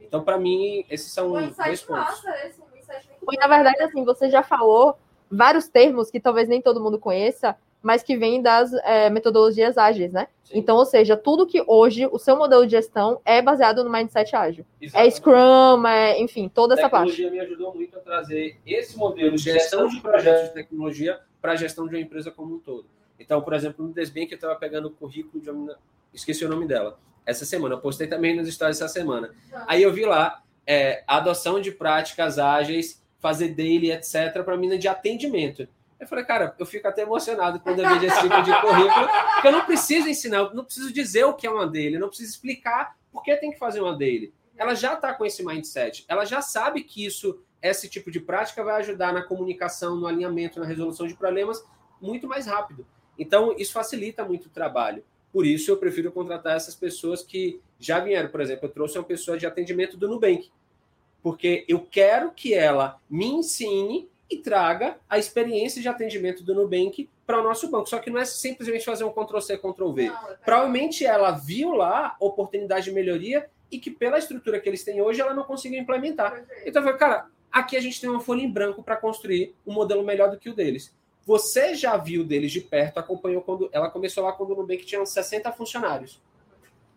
[0.00, 1.88] Então, para mim, esses são um dois pontos.
[1.88, 4.98] Massa, esse, um na verdade, assim, você já falou
[5.30, 10.12] vários termos que talvez nem todo mundo conheça, mas que vem das é, metodologias ágeis,
[10.12, 10.28] né?
[10.44, 10.58] Sim.
[10.58, 14.34] Então, ou seja, tudo que hoje o seu modelo de gestão é baseado no mindset
[14.34, 14.64] ágil.
[14.80, 15.08] É Exatamente.
[15.08, 17.12] É Scrum, é, enfim, toda essa parte.
[17.12, 21.20] A tecnologia me ajudou muito a trazer esse modelo de gestão de projetos de tecnologia
[21.40, 22.86] para a gestão de uma empresa como um todo.
[23.18, 25.76] Então, por exemplo, no Desbank eu estava pegando o currículo de uma...
[26.12, 26.98] Esqueci o nome dela.
[27.24, 27.74] Essa semana.
[27.74, 29.30] Eu postei também nos stories essa semana.
[29.52, 29.64] Ah.
[29.68, 34.88] Aí eu vi lá é, adoção de práticas ágeis, fazer daily, etc., para mina de
[34.88, 35.68] atendimento.
[36.00, 39.48] Eu falei, cara, eu fico até emocionado quando eu vejo esse tipo de currículo, porque
[39.48, 42.08] eu não preciso ensinar, eu não preciso dizer o que é uma dele, eu não
[42.08, 44.32] preciso explicar por que tem que fazer uma dele.
[44.56, 48.64] Ela já está com esse mindset, ela já sabe que isso, esse tipo de prática
[48.64, 51.62] vai ajudar na comunicação, no alinhamento, na resolução de problemas
[52.00, 52.86] muito mais rápido.
[53.18, 55.04] Então, isso facilita muito o trabalho.
[55.30, 58.30] Por isso, eu prefiro contratar essas pessoas que já vieram.
[58.30, 60.50] Por exemplo, eu trouxe uma pessoa de atendimento do Nubank,
[61.22, 67.10] porque eu quero que ela me ensine e traga a experiência de atendimento do Nubank
[67.26, 67.88] para o nosso banco.
[67.88, 70.06] Só que não é simplesmente fazer um Ctrl-C, Ctrl-V.
[70.06, 75.02] É Provavelmente ela viu lá oportunidade de melhoria e que pela estrutura que eles têm
[75.02, 76.44] hoje, ela não conseguiu implementar.
[76.64, 79.72] Então, eu falei, cara, aqui a gente tem uma folha em branco para construir um
[79.72, 80.94] modelo melhor do que o deles.
[81.26, 85.00] Você já viu deles de perto, acompanhou quando ela começou lá quando o Nubank tinha
[85.00, 86.20] uns 60 funcionários.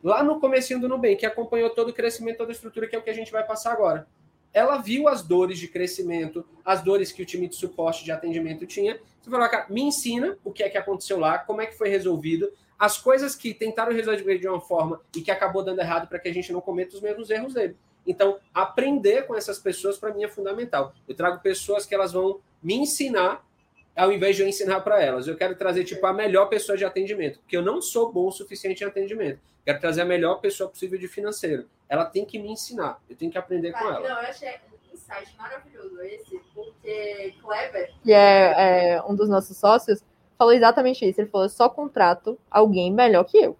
[0.03, 3.03] Lá no comecinho do Nubank, acompanhou todo o crescimento, toda a estrutura, que é o
[3.03, 4.07] que a gente vai passar agora
[4.53, 8.65] ela viu as dores de crescimento, as dores que o time de suporte de atendimento
[8.65, 8.99] tinha.
[9.21, 11.89] Você falou, cara, me ensina o que é que aconteceu lá, como é que foi
[11.89, 16.19] resolvido, as coisas que tentaram resolver de uma forma e que acabou dando errado para
[16.19, 17.75] que a gente não cometa os mesmos erros dele.
[18.05, 20.93] Então, aprender com essas pessoas para mim é fundamental.
[21.07, 23.45] Eu trago pessoas que elas vão me ensinar
[23.95, 25.27] ao invés de eu ensinar para elas.
[25.27, 28.31] Eu quero trazer tipo a melhor pessoa de atendimento, porque eu não sou bom o
[28.31, 29.39] suficiente em atendimento.
[29.65, 31.69] Quero trazer a melhor pessoa possível de financeiro.
[31.87, 32.99] Ela tem que me ensinar.
[33.09, 33.99] Eu tenho que aprender com ela.
[34.01, 39.55] Não, eu achei um insight maravilhoso esse, porque Kleber, que é, é um dos nossos
[39.55, 40.03] sócios,
[40.37, 41.21] falou exatamente isso.
[41.21, 43.57] Ele falou: só contrato alguém melhor que eu.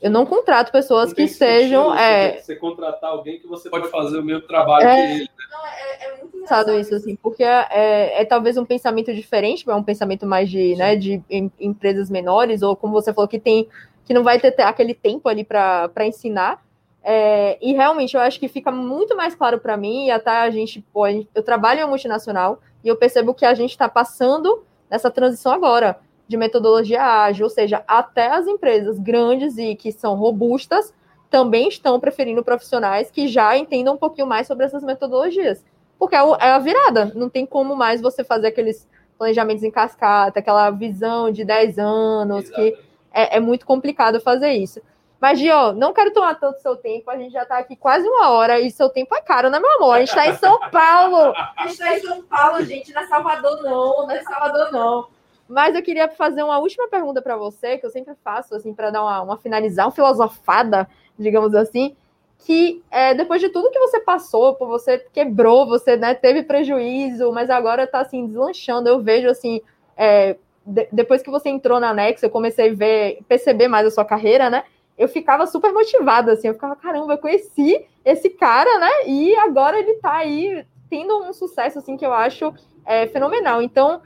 [0.00, 1.94] Eu não contrato pessoas não que sejam.
[1.94, 2.38] É...
[2.38, 5.06] Você contratar alguém que você pode fazer o mesmo trabalho é...
[5.06, 5.30] que ele.
[5.50, 9.68] Não, é, é muito engraçado isso, assim, porque é, é, é, talvez um pensamento diferente,
[9.68, 13.38] é um pensamento mais de, né, de em, empresas menores, ou como você falou, que
[13.38, 13.68] tem
[14.04, 16.60] que não vai ter aquele tempo ali para ensinar.
[17.02, 20.50] É, e realmente eu acho que fica muito mais claro para mim, e até a
[20.50, 24.64] gente, pô, eu trabalho em uma multinacional e eu percebo que a gente está passando
[24.90, 25.98] nessa transição agora
[26.30, 30.94] de metodologia ágil, ou seja, até as empresas grandes e que são robustas
[31.28, 35.64] também estão preferindo profissionais que já entendam um pouquinho mais sobre essas metodologias.
[35.98, 40.38] Porque é, é a virada, não tem como mais você fazer aqueles planejamentos em cascata,
[40.38, 42.54] aquela visão de 10 anos, Exato.
[42.54, 42.78] que
[43.12, 44.80] é, é, muito complicado fazer isso.
[45.20, 48.30] Mas, Gio, não quero tomar tanto seu tempo, a gente já está aqui quase uma
[48.30, 49.96] hora e seu tempo é caro, né, meu amor?
[49.96, 51.34] A gente está em São Paulo!
[51.58, 55.19] A gente está em São Paulo, gente, não é Salvador não, não é Salvador não.
[55.50, 58.90] Mas eu queria fazer uma última pergunta para você, que eu sempre faço, assim, para
[58.90, 60.88] dar uma, uma finalizar, uma filosofada,
[61.18, 61.96] digamos assim,
[62.38, 67.50] que é, depois de tudo que você passou, você quebrou, você né, teve prejuízo, mas
[67.50, 68.88] agora está assim, deslanchando.
[68.88, 69.60] Eu vejo assim,
[69.96, 73.90] é, de, depois que você entrou na Nex, eu comecei a ver, perceber mais a
[73.90, 74.62] sua carreira, né?
[74.96, 79.08] Eu ficava super motivada, assim, eu ficava, caramba, eu conheci esse cara, né?
[79.08, 82.54] E agora ele está aí tendo um sucesso, assim, que eu acho
[82.86, 83.60] é, fenomenal.
[83.60, 84.00] Então,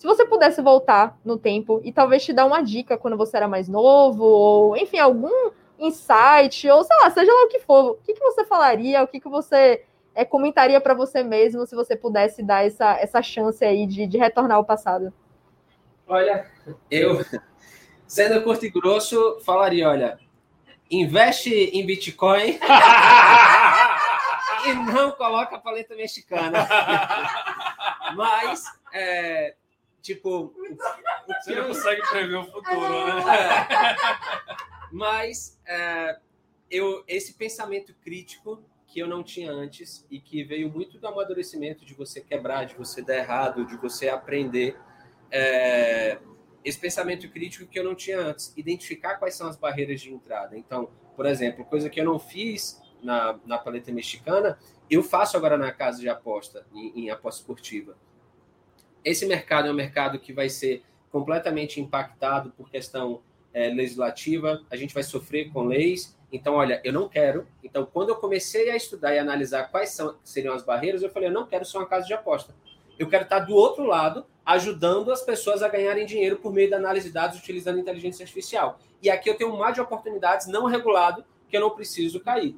[0.00, 3.46] se você pudesse voltar no tempo e talvez te dar uma dica quando você era
[3.46, 7.94] mais novo, ou enfim, algum insight, ou sei lá, seja lá o que for, o
[7.96, 9.84] que, que você falaria, o que, que você
[10.14, 14.16] é, comentaria para você mesmo se você pudesse dar essa, essa chance aí de, de
[14.16, 15.12] retornar ao passado?
[16.08, 16.46] Olha,
[16.90, 17.22] eu,
[18.06, 20.18] sendo curto e grosso, falaria: olha,
[20.90, 22.56] investe em Bitcoin
[24.64, 26.66] e não coloca a paleta mexicana.
[28.16, 29.56] Mas é,
[30.02, 30.54] Tipo,
[31.42, 33.96] você não consegue prever o futuro, né?
[34.92, 36.18] Mas é,
[36.70, 41.84] eu, esse pensamento crítico que eu não tinha antes e que veio muito do amadurecimento
[41.84, 44.76] de você quebrar, de você dar errado, de você aprender.
[45.30, 46.18] É,
[46.64, 50.58] esse pensamento crítico que eu não tinha antes, identificar quais são as barreiras de entrada.
[50.58, 54.58] Então, por exemplo, coisa que eu não fiz na, na paleta mexicana,
[54.90, 57.96] eu faço agora na casa de aposta, em, em aposta esportiva
[59.04, 63.22] esse mercado é um mercado que vai ser completamente impactado por questão
[63.52, 66.16] é, legislativa, a gente vai sofrer com leis.
[66.32, 67.46] Então, olha, eu não quero.
[67.64, 71.28] Então, quando eu comecei a estudar e analisar quais são, seriam as barreiras, eu falei,
[71.28, 72.54] eu não quero ser uma casa de aposta.
[72.98, 76.76] Eu quero estar do outro lado, ajudando as pessoas a ganharem dinheiro por meio da
[76.76, 78.78] análise de dados utilizando inteligência artificial.
[79.02, 82.54] E aqui eu tenho um mar de oportunidades não regulado que eu não preciso cair.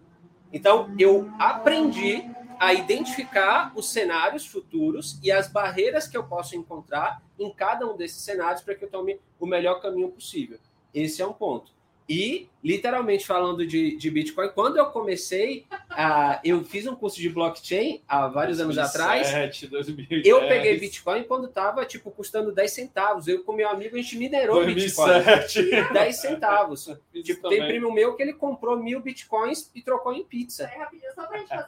[0.53, 2.29] Então, eu aprendi
[2.63, 7.97] a identificar os cenários futuros e as barreiras que eu posso encontrar em cada um
[7.97, 10.61] desses cenários para que eu tome o melhor caminho possível.
[10.95, 11.73] Esse é um ponto.
[12.09, 17.29] E, literalmente falando de, de Bitcoin, quando eu comecei, uh, eu fiz um curso de
[17.29, 19.61] blockchain há vários 2007, anos atrás.
[19.69, 20.27] 2010.
[20.27, 23.27] Eu peguei Bitcoin quando estava tipo, custando 10 centavos.
[23.27, 25.63] Eu com meu amigo, a gente minerou 2007.
[25.63, 25.93] Bitcoin.
[25.93, 26.91] 10 centavos.
[27.25, 30.65] tipo, tem primo meu que ele comprou mil Bitcoins e trocou em pizza.
[30.65, 31.67] É, rapidinho, só pra gente fazer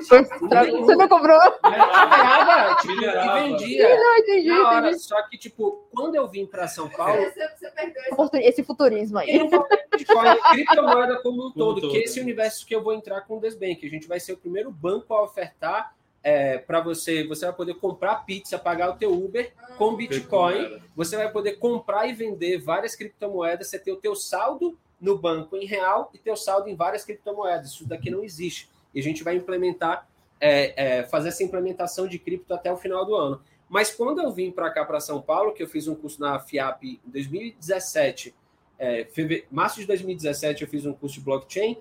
[0.00, 1.40] Você comprou Você não comprou?
[1.64, 3.96] Minerava, tipo, e vendia.
[3.96, 4.98] Não, entendi, entendi.
[5.00, 7.20] Só que, tipo, quando eu vim para São Paulo...
[7.20, 8.02] Você, você perdeu
[8.40, 9.48] esse futurismo aí.
[9.90, 13.40] Bitcoin, criptomoeda como um todo, todo, que esse universo que eu vou entrar com o
[13.40, 13.84] Desbank.
[13.86, 17.26] A gente vai ser o primeiro banco a ofertar é, para você.
[17.26, 20.80] Você vai poder comprar pizza, pagar o teu Uber com Bitcoin.
[20.94, 23.68] Você vai poder comprar e vender várias criptomoedas.
[23.68, 27.72] Você ter o teu saldo no banco em real e teu saldo em várias criptomoedas.
[27.72, 28.68] Isso daqui não existe.
[28.94, 30.08] E a gente vai implementar,
[30.40, 33.40] é, é, fazer essa implementação de cripto até o final do ano.
[33.68, 36.40] Mas quando eu vim para cá, para São Paulo, que eu fiz um curso na
[36.40, 38.34] FIAP em 2017,
[38.78, 39.44] é, feve...
[39.50, 41.76] março de 2017 eu fiz um curso de blockchain,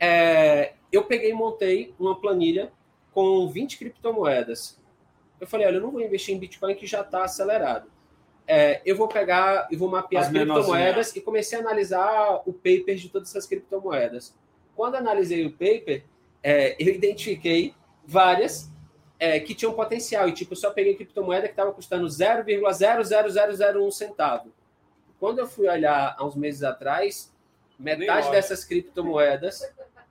[0.00, 2.72] é, eu peguei e montei uma planilha
[3.12, 4.80] com 20 criptomoedas.
[5.40, 7.90] Eu falei, olha, eu não vou investir em Bitcoin que já está acelerado.
[8.46, 12.96] É, eu vou pegar e vou mapear as criptomoedas e comecei a analisar o paper
[12.96, 14.34] de todas essas criptomoedas.
[14.74, 16.04] Quando analisei o paper,
[16.42, 17.74] é, eu identifiquei
[18.04, 18.70] várias
[19.18, 20.28] é, que tinham potencial.
[20.28, 24.52] E, tipo, eu só peguei criptomoeda que estava custando 0,00001 centavo.
[25.22, 27.32] Quando eu fui olhar há uns meses atrás,
[27.78, 29.62] metade dessas criptomoedas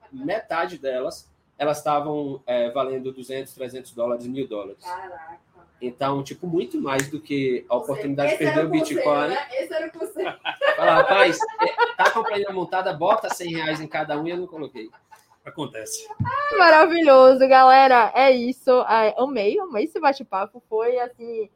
[0.09, 4.81] metade delas, elas estavam é, valendo 200, 300 dólares, mil dólares.
[4.81, 5.37] Caraca.
[5.81, 9.27] Então, tipo, muito mais do que a oportunidade de perder o Bitcoin.
[9.27, 9.47] Né?
[9.51, 10.33] Esse era o conselho.
[10.77, 11.37] Fala, rapaz,
[11.97, 14.89] tá com a planilha montada, bota 100 reais em cada um e eu não coloquei.
[15.43, 16.07] Acontece.
[16.57, 18.13] Maravilhoso, galera.
[18.15, 18.71] É isso.
[19.17, 20.63] Amei, amei esse bate-papo.
[20.69, 21.49] Foi assim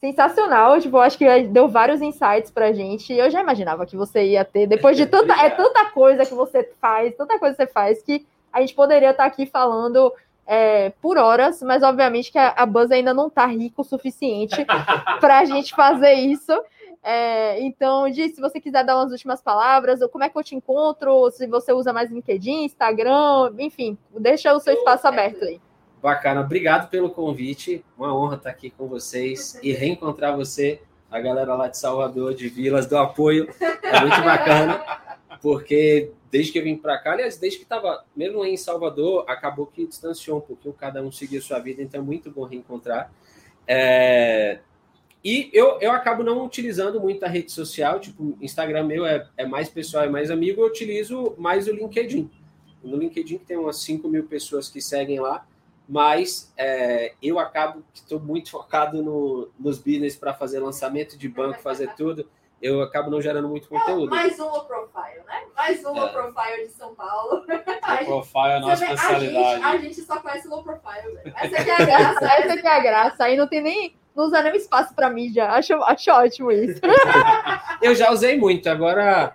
[0.00, 0.80] sensacional.
[0.80, 3.12] Tipo, acho que deu vários insights pra gente.
[3.12, 6.64] Eu já imaginava que você ia ter, depois de tanta, é tanta coisa que você
[6.80, 10.12] faz, tanta coisa que você faz, que a gente poderia estar aqui falando
[10.46, 14.64] é, por horas, mas obviamente que a, a Buzz ainda não está rico o suficiente
[15.20, 16.52] para a gente fazer isso.
[17.02, 20.42] É, então, Gi, se você quiser dar umas últimas palavras, ou como é que eu
[20.42, 25.60] te encontro, se você usa mais LinkedIn, Instagram, enfim, deixa o seu espaço aberto aí.
[26.02, 27.84] Bacana, obrigado pelo convite.
[27.96, 30.80] Uma honra estar aqui com vocês e reencontrar você,
[31.10, 33.48] a galera lá de Salvador, de Vilas, do apoio.
[33.82, 34.84] É muito bacana,
[35.40, 39.66] porque desde que eu vim para cá, aliás, desde que estava mesmo em Salvador, acabou
[39.66, 43.10] que distanciou um pouquinho, cada um seguiu sua vida, então é muito bom reencontrar.
[43.66, 44.60] É...
[45.24, 49.44] E eu, eu acabo não utilizando muito a rede social, tipo, Instagram meu é, é
[49.44, 52.30] mais pessoal, é mais amigo, eu utilizo mais o LinkedIn.
[52.84, 55.44] No LinkedIn tem umas 5 mil pessoas que seguem lá,
[55.88, 61.28] mas é, eu acabo que estou muito focado no, nos business para fazer lançamento de
[61.28, 62.28] banco, fazer tudo
[62.60, 64.06] eu acabo não gerando muito é, conteúdo.
[64.06, 65.42] É, mais um low profile, né?
[65.54, 66.00] Mais um é.
[66.00, 67.44] low profile de São Paulo.
[67.86, 69.36] Low profile é a nossa especialidade.
[69.36, 71.32] A gente, a gente, só conhece low profile, né?
[71.36, 72.24] Essa aqui é a graça.
[72.32, 73.24] Essa aqui é a graça.
[73.24, 73.96] Aí não tem nem.
[74.14, 75.50] Não usa nem espaço para mídia.
[75.50, 76.80] Acho, acho ótimo isso.
[77.80, 78.68] eu já usei muito.
[78.68, 79.32] Agora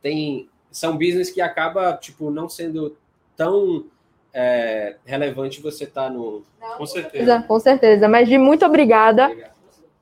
[0.00, 0.48] tem.
[0.70, 2.96] São business que acaba, tipo, não sendo
[3.36, 3.84] tão
[4.34, 6.44] é, relevante você tá no.
[6.60, 7.44] Não, com certeza.
[7.46, 8.08] Com certeza.
[8.08, 9.26] Mas de muito obrigada.
[9.26, 9.54] Obrigado.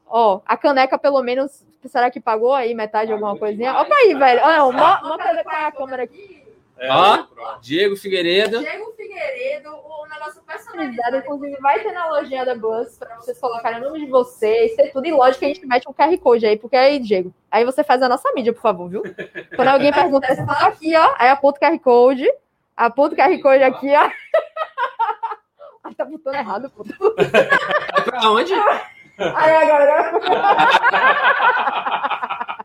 [0.07, 3.73] Ó, a caneca, pelo menos, será que pagou aí metade de alguma coisinha?
[3.79, 4.41] Opa aí, velho.
[4.43, 6.43] Olha, mostra a câmera aqui.
[6.79, 7.25] É, Ó,
[7.61, 8.59] Diego Figueiredo.
[8.59, 11.17] Diego Figueiredo, o negócio personalizado.
[11.19, 14.91] Inclusive, vai ter na lojinha da Bus para vocês colocarem o nome de vocês, ter
[14.91, 15.07] tudo.
[15.07, 17.85] E lógico que a gente mete um QR Code aí, porque aí, Diego, aí você
[17.85, 19.03] faz a nossa mídia, por favor, viu?
[19.55, 22.29] Quando alguém pergunta, você fala aqui, ó, aí aponta o QR Code,
[22.77, 24.11] aponta o QR Code aqui, ó.
[25.85, 26.85] Ai, tá botando errado, pô.
[28.05, 28.53] pra onde?
[28.55, 30.13] Aí agora.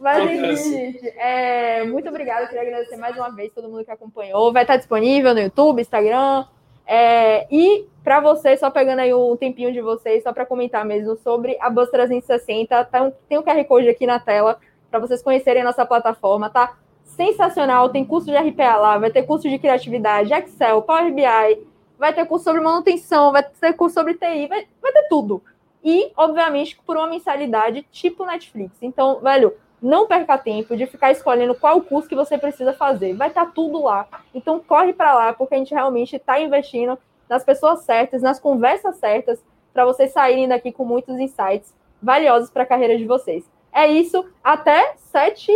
[0.00, 2.46] Mas enfim, gente, é, muito obrigada.
[2.46, 4.52] Queria agradecer mais uma vez todo mundo que acompanhou.
[4.52, 6.44] Vai estar disponível no YouTube, Instagram.
[6.86, 11.16] É, e para vocês, só pegando aí um tempinho de vocês, só para comentar mesmo
[11.16, 14.58] sobre a Bus 360, tá, tem o um QR Code aqui na tela
[14.90, 16.76] para vocês conhecerem a nossa plataforma, tá?
[17.16, 21.66] Sensacional, tem curso de RPA lá, vai ter curso de criatividade, Excel, Power BI,
[21.98, 25.42] vai ter curso sobre manutenção, vai ter curso sobre TI, vai, vai ter tudo
[25.84, 28.76] e, obviamente, por uma mensalidade tipo Netflix.
[28.80, 33.14] Então, velho, não perca tempo de ficar escolhendo qual curso que você precisa fazer.
[33.14, 34.06] Vai estar tá tudo lá.
[34.32, 36.96] Então, corre para lá, porque a gente realmente está investindo
[37.28, 42.62] nas pessoas certas, nas conversas certas, para vocês saírem daqui com muitos insights valiosos para
[42.62, 43.50] a carreira de vocês.
[43.72, 44.24] É isso.
[44.44, 45.52] Até sete,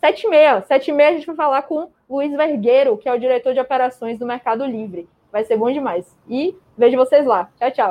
[0.00, 0.62] sete e meia.
[0.62, 3.60] Sete e meia a gente vai falar com Luiz Vergueiro, que é o diretor de
[3.60, 5.08] operações do Mercado Livre.
[5.30, 6.16] Vai ser bom demais.
[6.28, 7.50] E vejo vocês lá.
[7.58, 7.86] Tchau, tchau.